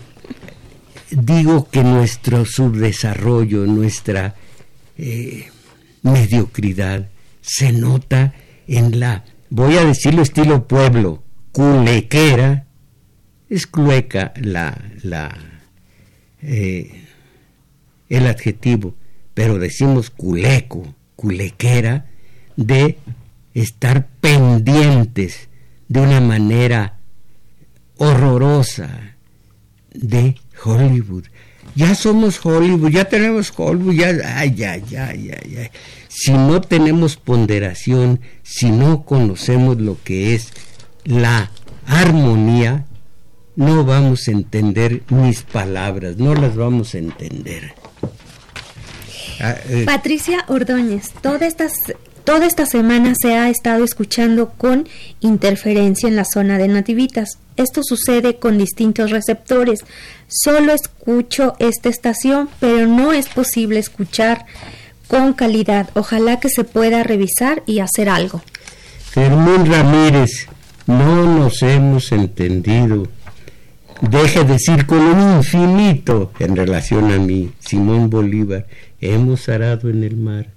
digo 1.11 1.69
que 1.69 1.83
nuestro 1.83 2.45
subdesarrollo, 2.45 3.65
nuestra 3.65 4.35
eh, 4.97 5.49
mediocridad, 6.01 7.07
se 7.43 7.73
nota 7.73 8.33
en 8.67 8.99
la, 8.99 9.25
voy 9.49 9.77
a 9.77 9.85
decirlo 9.85 10.21
estilo 10.21 10.67
pueblo, 10.67 11.23
culequera, 11.51 12.65
es 13.49 13.67
clueca 13.67 14.33
la, 14.37 14.81
la, 15.03 15.37
eh, 16.41 17.03
el 18.09 18.27
adjetivo, 18.27 18.95
pero 19.33 19.59
decimos 19.59 20.09
culeco, 20.09 20.95
culequera, 21.15 22.09
de 22.55 22.97
estar 23.53 24.07
pendientes 24.21 25.49
de 25.89 25.99
una 25.99 26.21
manera 26.21 26.99
horrorosa 27.97 29.17
de 29.93 30.37
Hollywood. 30.63 31.25
Ya 31.75 31.95
somos 31.95 32.39
Hollywood, 32.43 32.91
ya 32.91 33.05
tenemos 33.05 33.51
Hollywood, 33.55 33.95
ya, 33.95 34.13
ay, 34.37 34.53
ya, 34.53 34.77
ya, 34.77 35.13
ya, 35.13 35.41
ya 35.41 35.71
si 36.13 36.31
no 36.31 36.61
tenemos 36.61 37.17
ponderación, 37.17 38.21
si 38.43 38.69
no 38.69 39.03
conocemos 39.03 39.81
lo 39.81 39.97
que 40.03 40.35
es 40.35 40.53
la 41.05 41.51
armonía, 41.87 42.85
no 43.55 43.83
vamos 43.83 44.27
a 44.27 44.31
entender 44.31 45.01
mis 45.09 45.41
palabras, 45.41 46.17
no 46.17 46.35
las 46.35 46.55
vamos 46.55 46.93
a 46.93 46.99
entender. 46.99 47.73
Ah, 49.39 49.55
eh, 49.67 49.83
Patricia 49.85 50.45
Ordóñez, 50.47 51.11
toda 51.21 51.47
esta, 51.47 51.67
toda 52.23 52.45
esta 52.45 52.65
semana 52.65 53.13
se 53.19 53.35
ha 53.35 53.49
estado 53.49 53.83
escuchando 53.83 54.51
con 54.57 54.87
interferencia 55.19 56.07
en 56.07 56.15
la 56.15 56.25
zona 56.25 56.57
de 56.57 56.67
nativitas. 56.67 57.37
Esto 57.55 57.81
sucede 57.83 58.37
con 58.37 58.57
distintos 58.57 59.11
receptores. 59.11 59.85
Solo 60.27 60.73
escucho 60.73 61.55
esta 61.59 61.89
estación, 61.89 62.49
pero 62.59 62.87
no 62.87 63.13
es 63.13 63.27
posible 63.29 63.79
escuchar 63.79 64.45
con 65.07 65.33
calidad. 65.33 65.89
Ojalá 65.93 66.39
que 66.39 66.49
se 66.49 66.63
pueda 66.63 67.03
revisar 67.03 67.63
y 67.65 67.79
hacer 67.79 68.09
algo. 68.09 68.41
Fermín 69.11 69.65
Ramírez, 69.65 70.47
no 70.87 71.37
nos 71.37 71.61
hemos 71.61 72.11
entendido. 72.11 73.07
Deje 74.01 74.43
decir 74.43 74.85
con 74.85 74.99
un 74.99 75.37
infinito 75.37 76.31
en 76.39 76.55
relación 76.55 77.11
a 77.11 77.19
mí, 77.19 77.51
Simón 77.59 78.09
Bolívar, 78.09 78.65
hemos 78.99 79.47
arado 79.47 79.89
en 79.89 80.03
el 80.03 80.17
mar. 80.17 80.52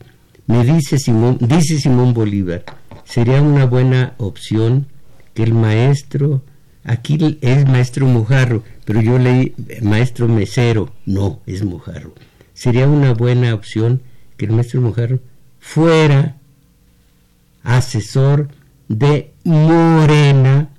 Me 0.46 0.64
dice 0.64 0.98
Simón, 0.98 1.38
dice 1.40 1.78
Simón 1.78 2.14
Bolívar, 2.14 2.64
sería 3.04 3.42
una 3.42 3.64
buena 3.66 4.14
opción 4.18 4.86
que 5.34 5.42
el 5.42 5.54
maestro, 5.54 6.42
aquí 6.84 7.38
es 7.40 7.66
maestro 7.66 8.06
Mujarro, 8.06 8.62
pero 8.84 9.00
yo 9.00 9.18
leí 9.18 9.54
maestro 9.82 10.28
mesero, 10.28 10.92
no, 11.04 11.40
es 11.46 11.64
Mujarro. 11.64 12.14
Sería 12.54 12.86
una 12.88 13.12
buena 13.12 13.54
opción 13.54 14.02
que 14.36 14.46
el 14.46 14.52
maestro 14.52 14.80
Mujer 14.80 15.20
fuera 15.58 16.36
asesor 17.64 18.48
de 18.88 19.32
Morena 19.44 20.70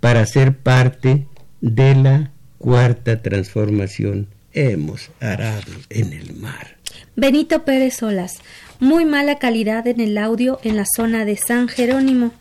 para 0.00 0.24
ser 0.24 0.56
parte 0.56 1.26
de 1.60 1.94
la 1.96 2.30
cuarta 2.58 3.22
transformación. 3.22 4.28
Hemos 4.52 5.10
arado 5.20 5.72
en 5.90 6.12
el 6.12 6.34
mar. 6.34 6.76
Benito 7.16 7.64
Pérez 7.64 7.96
Solas. 7.96 8.40
Muy 8.80 9.04
mala 9.04 9.38
calidad 9.38 9.86
en 9.86 10.00
el 10.00 10.18
audio 10.18 10.60
en 10.62 10.76
la 10.76 10.84
zona 10.96 11.24
de 11.24 11.36
San 11.36 11.68
Jerónimo. 11.68 12.32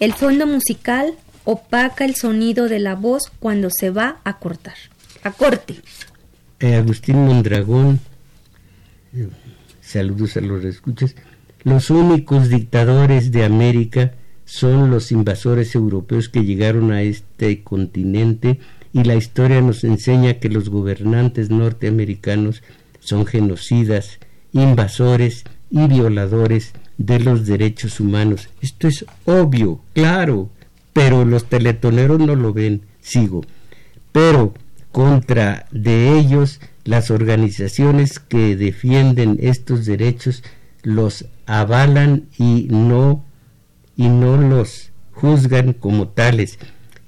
El 0.00 0.12
fondo 0.12 0.46
musical 0.46 1.14
opaca 1.44 2.04
el 2.04 2.14
sonido 2.14 2.68
de 2.68 2.78
la 2.78 2.94
voz 2.94 3.32
cuando 3.38 3.70
se 3.70 3.90
va 3.90 4.20
a 4.24 4.38
cortar. 4.38 4.74
A. 5.24 5.32
Eh, 6.60 6.74
Agustín 6.74 7.24
Mondragón 7.24 8.00
saludos 9.80 10.36
a 10.36 10.40
los 10.40 10.64
escuchas, 10.64 11.16
los 11.64 11.90
únicos 11.90 12.50
dictadores 12.50 13.32
de 13.32 13.44
América 13.44 14.12
son 14.44 14.90
los 14.90 15.12
invasores 15.12 15.74
europeos 15.74 16.28
que 16.28 16.44
llegaron 16.44 16.92
a 16.92 17.02
este 17.02 17.62
continente 17.62 18.60
y 18.92 19.04
la 19.04 19.14
historia 19.14 19.60
nos 19.60 19.84
enseña 19.84 20.34
que 20.34 20.48
los 20.48 20.68
gobernantes 20.68 21.50
norteamericanos 21.50 22.62
son 23.00 23.26
genocidas, 23.26 24.18
invasores 24.52 25.44
y 25.70 25.86
violadores 25.86 26.72
de 26.96 27.20
los 27.20 27.46
derechos 27.46 28.00
humanos. 28.00 28.48
Esto 28.60 28.88
es 28.88 29.04
obvio, 29.24 29.80
claro, 29.94 30.50
pero 30.92 31.24
los 31.24 31.44
teletoneros 31.44 32.18
no 32.18 32.34
lo 32.34 32.52
ven, 32.52 32.82
sigo. 33.00 33.44
Pero 34.12 34.54
contra 34.92 35.66
de 35.70 36.18
ellos 36.18 36.60
las 36.84 37.10
organizaciones 37.10 38.18
que 38.18 38.56
defienden 38.56 39.38
estos 39.40 39.84
derechos 39.86 40.42
los 40.82 41.26
avalan 41.46 42.24
y 42.38 42.68
no 42.70 43.24
y 43.96 44.08
no 44.08 44.36
los 44.36 44.90
juzgan 45.12 45.72
como 45.72 46.08
tales, 46.08 46.58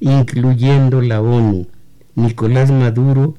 incluyendo 0.01 1.01
la 1.01 1.21
ONU. 1.21 1.67
Nicolás 2.15 2.71
Maduro 2.71 3.37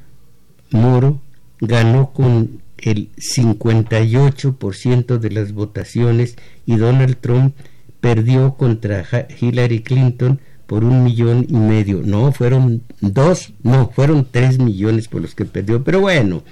Moro 0.72 1.20
ganó 1.60 2.12
con 2.12 2.62
el 2.82 3.10
58% 3.16 5.18
de 5.18 5.32
las 5.32 5.54
votaciones 5.54 6.36
y 6.66 6.76
Donald 6.76 7.18
Trump 7.20 7.56
perdió 8.00 8.56
contra 8.56 9.06
Hillary 9.40 9.84
Clinton 9.84 10.40
por 10.66 10.84
un 10.84 11.04
millón 11.04 11.46
y 11.50 11.58
medio. 11.58 12.02
No, 12.04 12.32
fueron 12.32 12.84
dos, 13.02 13.54
no, 13.64 13.90
fueron 13.90 14.28
tres 14.30 14.58
millones 14.58 15.08
por 15.08 15.22
los 15.22 15.36
que 15.36 15.46
perdió. 15.46 15.84
Pero 15.84 16.02
bueno, 16.02 16.44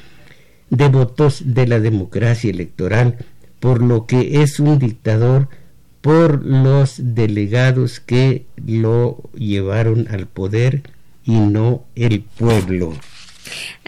de 0.69 0.89
votos 0.89 1.41
de 1.45 1.67
la 1.67 1.79
democracia 1.79 2.49
electoral, 2.49 3.17
por 3.59 3.81
lo 3.81 4.05
que 4.05 4.41
es 4.41 4.59
un 4.59 4.77
dictador 4.77 5.49
por 6.01 6.45
los 6.45 6.95
delegados 6.97 7.99
que 7.99 8.45
lo 8.65 9.21
llevaron 9.33 10.07
al 10.09 10.27
poder 10.27 10.83
y 11.25 11.39
no 11.39 11.83
el 11.95 12.21
pueblo. 12.21 12.93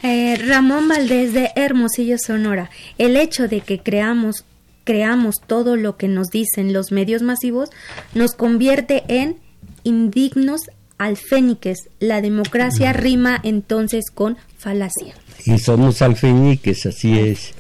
Eh, 0.04 0.38
Ramón 0.38 0.88
Valdés 0.88 1.34
de 1.34 1.52
Hermosillo, 1.56 2.18
Sonora. 2.18 2.70
El 2.98 3.18
hecho 3.18 3.48
de 3.48 3.62
que 3.62 3.80
creamos, 3.80 4.46
creamos 4.84 5.36
todo 5.46 5.76
lo 5.76 5.98
que 5.98 6.08
nos 6.08 6.30
dicen 6.30 6.74
los 6.74 6.92
medios 6.92 7.22
masivos 7.22 7.70
nos 8.14 8.34
convierte 8.34 9.04
en 9.08 9.38
indignos 9.84 10.62
alféniques. 10.98 11.90
La 12.00 12.22
democracia 12.22 12.94
rima 12.94 13.40
entonces 13.44 14.12
con 14.14 14.38
falacia. 14.58 15.16
Y 15.46 15.58
somos 15.60 16.02
alfeñiques, 16.02 16.86
así 16.86 17.18
es. 17.18 17.54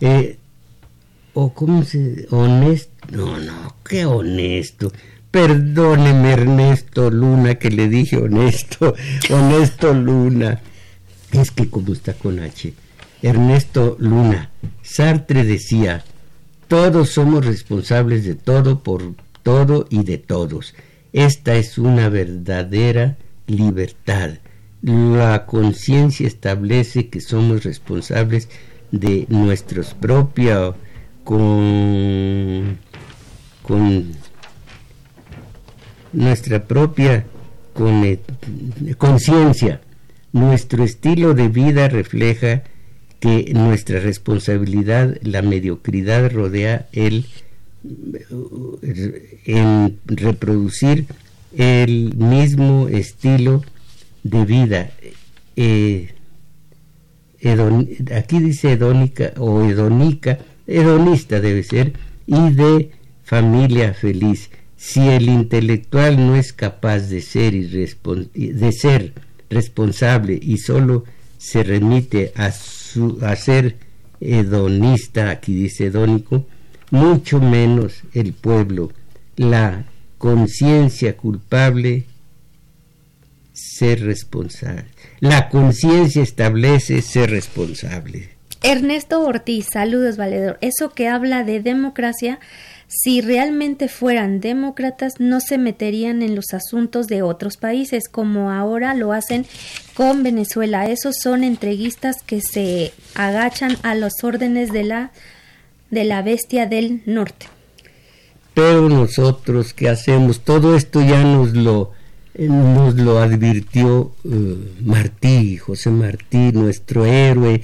Eh, 0.00 0.38
o 1.40 1.52
cómo 1.54 1.84
se 1.84 2.26
honesto 2.30 2.90
no 3.12 3.38
no 3.38 3.76
qué 3.88 4.04
honesto 4.04 4.92
perdóneme 5.30 6.32
Ernesto 6.32 7.10
Luna 7.10 7.54
que 7.56 7.70
le 7.70 7.88
dije 7.88 8.16
honesto 8.16 8.94
honesto 9.30 9.94
Luna 9.94 10.60
es 11.32 11.50
que 11.50 11.68
como 11.68 11.92
está 11.92 12.14
con 12.14 12.40
H 12.40 12.74
Ernesto 13.22 13.96
Luna 13.98 14.50
Sartre 14.82 15.44
decía 15.44 16.04
todos 16.68 17.10
somos 17.10 17.44
responsables 17.44 18.24
de 18.24 18.34
todo 18.34 18.82
por 18.82 19.14
todo 19.42 19.86
y 19.90 20.04
de 20.04 20.18
todos 20.18 20.74
esta 21.12 21.56
es 21.56 21.78
una 21.78 22.08
verdadera 22.08 23.16
libertad 23.46 24.32
la 24.82 25.44
conciencia 25.46 26.26
establece 26.26 27.08
que 27.08 27.20
somos 27.20 27.64
responsables 27.64 28.48
de 28.92 29.26
nuestros 29.28 29.94
propios 29.94 30.76
con, 31.24 32.78
con 33.62 34.12
nuestra 36.12 36.64
propia 36.64 37.26
conciencia. 38.96 39.80
Nuestro 40.32 40.84
estilo 40.84 41.34
de 41.34 41.48
vida 41.48 41.88
refleja 41.88 42.62
que 43.20 43.52
nuestra 43.54 44.00
responsabilidad, 44.00 45.16
la 45.22 45.42
mediocridad 45.42 46.30
rodea 46.30 46.88
el 46.92 47.26
reproducir 50.06 51.06
el 51.56 52.14
mismo 52.16 52.88
estilo 52.88 53.62
de 54.22 54.44
vida. 54.44 54.90
Eh, 55.56 56.14
aquí 58.14 58.38
dice 58.40 58.72
hedónica 58.72 59.32
o 59.38 59.62
hedónica 59.62 60.38
hedonista 60.68 61.40
debe 61.40 61.62
ser, 61.64 61.94
y 62.26 62.50
de 62.50 62.90
familia 63.24 63.94
feliz. 63.94 64.50
Si 64.76 65.00
el 65.08 65.28
intelectual 65.28 66.16
no 66.18 66.36
es 66.36 66.52
capaz 66.52 67.08
de 67.08 67.20
ser, 67.20 67.54
de 67.54 68.72
ser 68.72 69.12
responsable 69.50 70.38
y 70.40 70.58
solo 70.58 71.04
se 71.38 71.62
remite 71.62 72.32
a, 72.34 72.52
su, 72.52 73.18
a 73.22 73.36
ser 73.36 73.76
hedonista, 74.20 75.30
aquí 75.30 75.54
dice 75.54 75.86
hedónico, 75.86 76.46
mucho 76.90 77.40
menos 77.40 78.02
el 78.14 78.32
pueblo. 78.32 78.92
La 79.36 79.84
conciencia 80.18 81.16
culpable 81.16 82.06
ser 83.52 84.04
responsable. 84.04 84.86
La 85.20 85.48
conciencia 85.48 86.22
establece 86.22 87.02
ser 87.02 87.30
responsable. 87.30 88.30
Ernesto 88.62 89.20
Ortiz, 89.22 89.68
saludos 89.72 90.16
valedor. 90.16 90.58
Eso 90.60 90.90
que 90.90 91.08
habla 91.08 91.44
de 91.44 91.60
democracia, 91.60 92.40
si 92.88 93.20
realmente 93.20 93.88
fueran 93.88 94.40
demócratas, 94.40 95.20
no 95.20 95.40
se 95.40 95.58
meterían 95.58 96.22
en 96.22 96.34
los 96.34 96.54
asuntos 96.54 97.06
de 97.06 97.20
otros 97.22 97.58
países, 97.58 98.08
como 98.08 98.50
ahora 98.50 98.94
lo 98.94 99.12
hacen 99.12 99.44
con 99.92 100.22
Venezuela. 100.22 100.88
Esos 100.88 101.16
son 101.22 101.44
entreguistas 101.44 102.22
que 102.22 102.40
se 102.40 102.92
agachan 103.14 103.76
a 103.82 103.94
las 103.94 104.24
órdenes 104.24 104.72
de 104.72 104.84
la, 104.84 105.12
de 105.90 106.04
la 106.04 106.22
bestia 106.22 106.66
del 106.66 107.02
norte. 107.04 107.46
Pero 108.54 108.88
nosotros, 108.88 109.74
¿qué 109.74 109.90
hacemos? 109.90 110.40
Todo 110.40 110.74
esto 110.74 111.02
ya 111.02 111.22
nos 111.22 111.52
lo, 111.52 111.92
nos 112.38 112.94
lo 112.94 113.18
advirtió 113.18 114.12
eh, 114.24 114.56
Martí, 114.80 115.58
José 115.58 115.90
Martí, 115.90 116.52
nuestro 116.52 117.04
héroe 117.04 117.60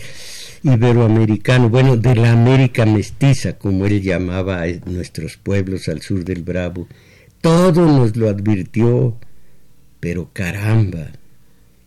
iberoamericano, 0.65 1.69
bueno, 1.69 1.97
de 1.97 2.17
la 2.17 2.33
América 2.33 2.87
mestiza, 2.87 3.53
como 3.59 3.85
él 3.85 4.01
llamaba 4.01 4.63
a 4.63 4.67
nuestros 4.87 5.37
pueblos 5.37 5.89
al 5.89 6.01
sur 6.01 6.25
del 6.25 6.43
Bravo. 6.43 6.89
Todo 7.43 7.87
nos 7.87 8.17
lo 8.17 8.31
advirtió, 8.31 9.17
pero 10.01 10.31
caramba, 10.33 11.13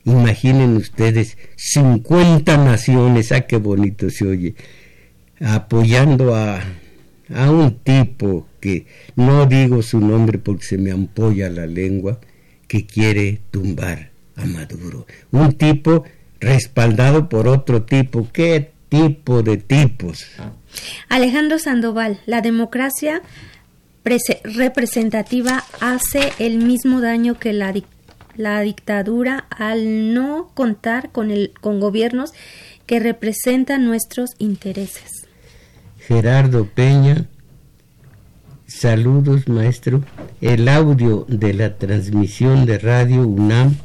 imaginen 0.05 0.77
ustedes 0.77 1.37
50 1.55 2.55
naciones, 2.57 3.31
ah, 3.31 3.41
qué 3.41 3.57
bonito 3.57 4.11
se 4.11 4.27
oye, 4.27 4.55
apoyando 5.41 6.35
a, 6.35 6.61
a 7.33 7.49
un 7.49 7.79
tipo 7.79 8.47
que 8.59 8.85
no 9.15 9.47
digo 9.47 9.81
su 9.81 9.99
nombre 9.99 10.37
porque 10.37 10.65
se 10.65 10.77
me 10.77 10.91
ampolla 10.91 11.49
la 11.49 11.65
lengua, 11.65 12.19
que 12.67 12.85
quiere 12.85 13.41
tumbar 13.49 14.11
a 14.35 14.45
Maduro. 14.45 15.07
Un 15.31 15.53
tipo 15.53 16.03
respaldado 16.39 17.29
por 17.29 17.47
otro 17.47 17.83
tipo. 17.83 18.27
¿Qué 18.31 18.71
tipo 18.89 19.43
de 19.43 19.57
tipos? 19.57 20.25
Alejandro 21.09 21.59
Sandoval, 21.59 22.19
la 22.25 22.41
democracia 22.41 23.21
representativa 24.43 25.63
hace 25.81 26.31
el 26.39 26.59
mismo 26.59 27.01
daño 27.01 27.37
que 27.37 27.51
la, 27.51 27.73
la 28.35 28.61
dictadura 28.61 29.45
al 29.49 30.13
no 30.13 30.49
contar 30.53 31.11
con, 31.11 31.31
el, 31.31 31.51
con 31.59 31.79
gobiernos 31.79 32.33
que 32.85 32.99
representan 32.99 33.85
nuestros 33.85 34.31
intereses. 34.37 35.27
Gerardo 35.99 36.65
Peña, 36.65 37.25
saludos 38.65 39.49
maestro. 39.49 40.03
El 40.39 40.69
audio 40.69 41.25
de 41.27 41.53
la 41.53 41.77
transmisión 41.77 42.65
de 42.65 42.79
Radio 42.79 43.27
UNAM 43.27 43.75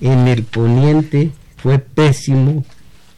en 0.00 0.26
el 0.26 0.42
poniente 0.42 1.30
fue 1.58 1.78
pésimo, 1.78 2.64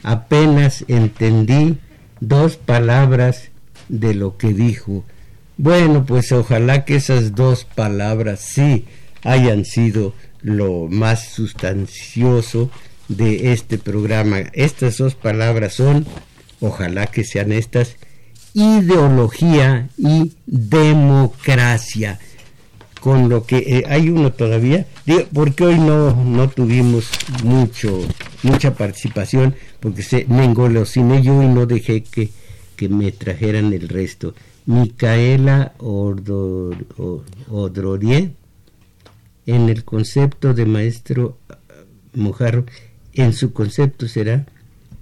apenas 0.02 0.84
entendí 0.88 1.78
dos 2.20 2.56
palabras 2.56 3.50
de 3.88 4.14
lo 4.14 4.36
que 4.36 4.52
dijo. 4.52 5.04
Bueno, 5.56 6.04
pues 6.06 6.32
ojalá 6.32 6.84
que 6.84 6.96
esas 6.96 7.34
dos 7.34 7.64
palabras 7.64 8.40
sí 8.40 8.86
hayan 9.22 9.64
sido 9.64 10.14
lo 10.42 10.88
más 10.88 11.28
sustancioso 11.28 12.70
de 13.08 13.52
este 13.52 13.76
programa. 13.76 14.38
Estas 14.54 14.96
dos 14.98 15.14
palabras 15.14 15.74
son, 15.74 16.06
ojalá 16.60 17.06
que 17.06 17.24
sean 17.24 17.52
estas, 17.52 17.96
ideología 18.54 19.88
y 19.98 20.32
democracia 20.46 22.18
con 23.00 23.28
lo 23.28 23.44
que 23.44 23.58
eh, 23.58 23.84
hay 23.88 24.10
uno 24.10 24.32
todavía, 24.32 24.86
digo, 25.06 25.24
porque 25.32 25.64
hoy 25.64 25.78
no, 25.78 26.14
no 26.14 26.48
tuvimos 26.48 27.08
mucho, 27.42 28.06
mucha 28.42 28.74
participación, 28.74 29.56
porque 29.80 30.02
se, 30.02 30.26
me 30.26 30.44
engolosiné 30.44 31.22
yo 31.22 31.42
y 31.42 31.48
no 31.48 31.66
dejé 31.66 32.02
que, 32.02 32.28
que 32.76 32.88
me 32.90 33.10
trajeran 33.10 33.72
el 33.72 33.88
resto. 33.88 34.34
Micaela 34.66 35.72
Odrorie, 37.48 38.32
en 39.46 39.68
el 39.68 39.84
concepto 39.84 40.52
de 40.54 40.66
maestro 40.66 41.38
Mojarro, 42.14 42.66
en 43.14 43.32
su 43.32 43.52
concepto 43.52 44.06
será 44.06 44.46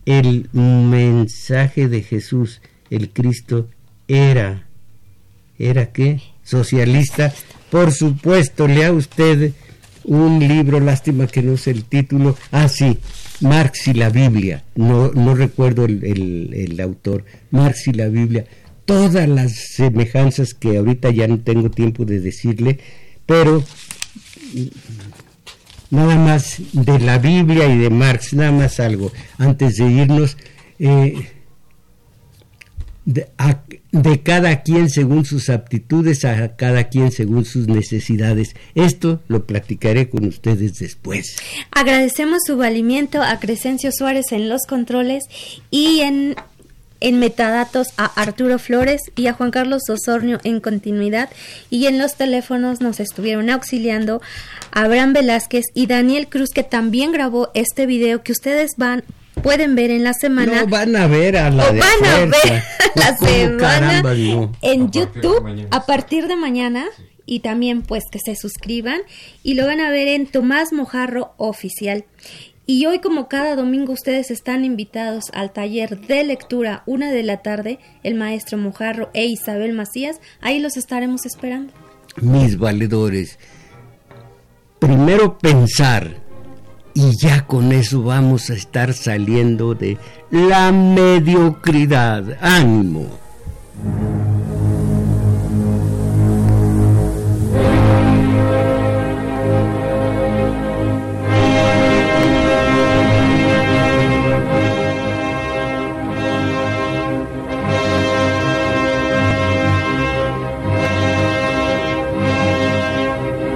el 0.06 0.48
mensaje 0.52 1.88
de 1.88 2.02
Jesús, 2.02 2.62
el 2.88 3.10
Cristo, 3.10 3.68
era, 4.06 4.66
¿era 5.58 5.92
qué? 5.92 6.22
Socialista 6.44 7.34
por 7.70 7.92
supuesto, 7.92 8.66
lea 8.66 8.92
usted 8.92 9.52
un 10.04 10.38
libro, 10.38 10.80
lástima 10.80 11.26
que 11.26 11.42
no 11.42 11.56
sé 11.56 11.70
el 11.70 11.84
título. 11.84 12.36
Ah, 12.50 12.68
sí, 12.68 12.98
Marx 13.40 13.88
y 13.88 13.94
la 13.94 14.08
Biblia. 14.08 14.64
No, 14.74 15.10
recuerdo 15.34 15.84
el, 15.84 16.02
el, 16.54 16.80
autor. 16.80 17.24
Marx 17.50 17.88
y 17.88 17.92
la 17.92 18.08
Biblia. 18.08 18.46
Todas 18.84 19.28
las 19.28 19.52
semejanzas 19.52 20.54
que 20.54 20.78
ahorita 20.78 21.10
ya 21.10 21.28
no 21.28 21.40
tengo 21.40 21.70
tiempo 21.70 22.06
de 22.06 22.20
decirle, 22.20 22.78
pero 23.26 23.62
nada 25.90 26.16
más 26.16 26.56
de 26.72 26.98
la 26.98 27.18
Biblia 27.18 27.66
y 27.66 27.76
de 27.76 27.90
Marx, 27.90 28.32
nada 28.32 28.52
más 28.52 28.80
algo, 28.80 29.12
antes 29.36 29.76
de 29.76 29.90
irnos. 29.90 30.38
Eh, 30.78 31.37
de, 33.08 34.22
cada 34.22 34.62
quien 34.62 34.90
según 34.90 35.24
sus 35.24 35.48
aptitudes, 35.48 36.24
a 36.26 36.56
cada 36.56 36.88
quien 36.88 37.10
según 37.10 37.46
sus 37.46 37.66
necesidades. 37.66 38.54
Esto 38.74 39.22
lo 39.28 39.46
platicaré 39.46 40.10
con 40.10 40.26
ustedes 40.26 40.78
después. 40.78 41.36
Agradecemos 41.70 42.42
su 42.46 42.56
valimiento 42.58 43.22
a 43.22 43.40
Crescencio 43.40 43.90
Suárez 43.92 44.32
en 44.32 44.48
los 44.48 44.62
controles 44.68 45.24
y 45.70 46.00
en 46.00 46.36
en 47.00 47.20
metadatos 47.20 47.90
a 47.96 48.06
Arturo 48.20 48.58
Flores 48.58 49.02
y 49.14 49.28
a 49.28 49.32
Juan 49.32 49.52
Carlos 49.52 49.82
Osornio 49.88 50.40
en 50.42 50.58
continuidad 50.58 51.30
y 51.70 51.86
en 51.86 51.96
los 51.96 52.16
teléfonos 52.16 52.80
nos 52.80 52.98
estuvieron 52.98 53.50
auxiliando 53.50 54.20
Abraham 54.72 55.12
Velázquez 55.12 55.66
y 55.74 55.86
Daniel 55.86 56.26
Cruz 56.26 56.50
que 56.50 56.64
también 56.64 57.12
grabó 57.12 57.52
este 57.54 57.86
video 57.86 58.24
que 58.24 58.32
ustedes 58.32 58.72
van 58.76 59.04
pueden 59.42 59.74
ver 59.74 59.90
en 59.90 60.04
la 60.04 60.12
semana. 60.12 60.62
No, 60.62 60.66
van 60.68 60.96
a 60.96 61.06
ver 61.06 61.36
a 61.36 61.50
la 61.50 61.72
de 61.72 61.80
van 61.80 62.04
a 62.04 62.18
ver 62.18 62.62
la 62.94 63.16
semana 63.16 64.02
en 64.62 64.90
YouTube 64.90 65.66
a 65.70 65.86
partir 65.86 66.26
de 66.28 66.36
mañana 66.36 66.84
y 67.26 67.40
también 67.40 67.82
pues 67.82 68.04
que 68.10 68.18
se 68.18 68.36
suscriban 68.36 69.00
y 69.42 69.54
lo 69.54 69.66
van 69.66 69.80
a 69.80 69.90
ver 69.90 70.08
en 70.08 70.26
Tomás 70.26 70.72
Mojarro 70.72 71.34
Oficial. 71.36 72.04
Y 72.70 72.84
hoy, 72.84 72.98
como 72.98 73.28
cada 73.28 73.56
domingo, 73.56 73.94
ustedes 73.94 74.30
están 74.30 74.62
invitados 74.62 75.24
al 75.32 75.54
taller 75.54 76.00
de 76.00 76.22
lectura, 76.22 76.82
una 76.84 77.10
de 77.10 77.22
la 77.22 77.38
tarde, 77.38 77.78
el 78.02 78.14
maestro 78.14 78.58
Mojarro 78.58 79.08
e 79.14 79.24
Isabel 79.24 79.72
Macías. 79.72 80.20
Ahí 80.42 80.58
los 80.58 80.76
estaremos 80.76 81.24
esperando. 81.24 81.72
Mis 82.20 82.58
valedores, 82.58 83.38
primero 84.78 85.38
pensar, 85.38 86.27
y 86.98 87.16
ya 87.16 87.46
con 87.46 87.70
eso 87.70 88.02
vamos 88.02 88.50
a 88.50 88.54
estar 88.54 88.92
saliendo 88.92 89.72
de 89.76 89.98
la 90.32 90.72
mediocridad. 90.72 92.36
Ánimo. 92.40 93.06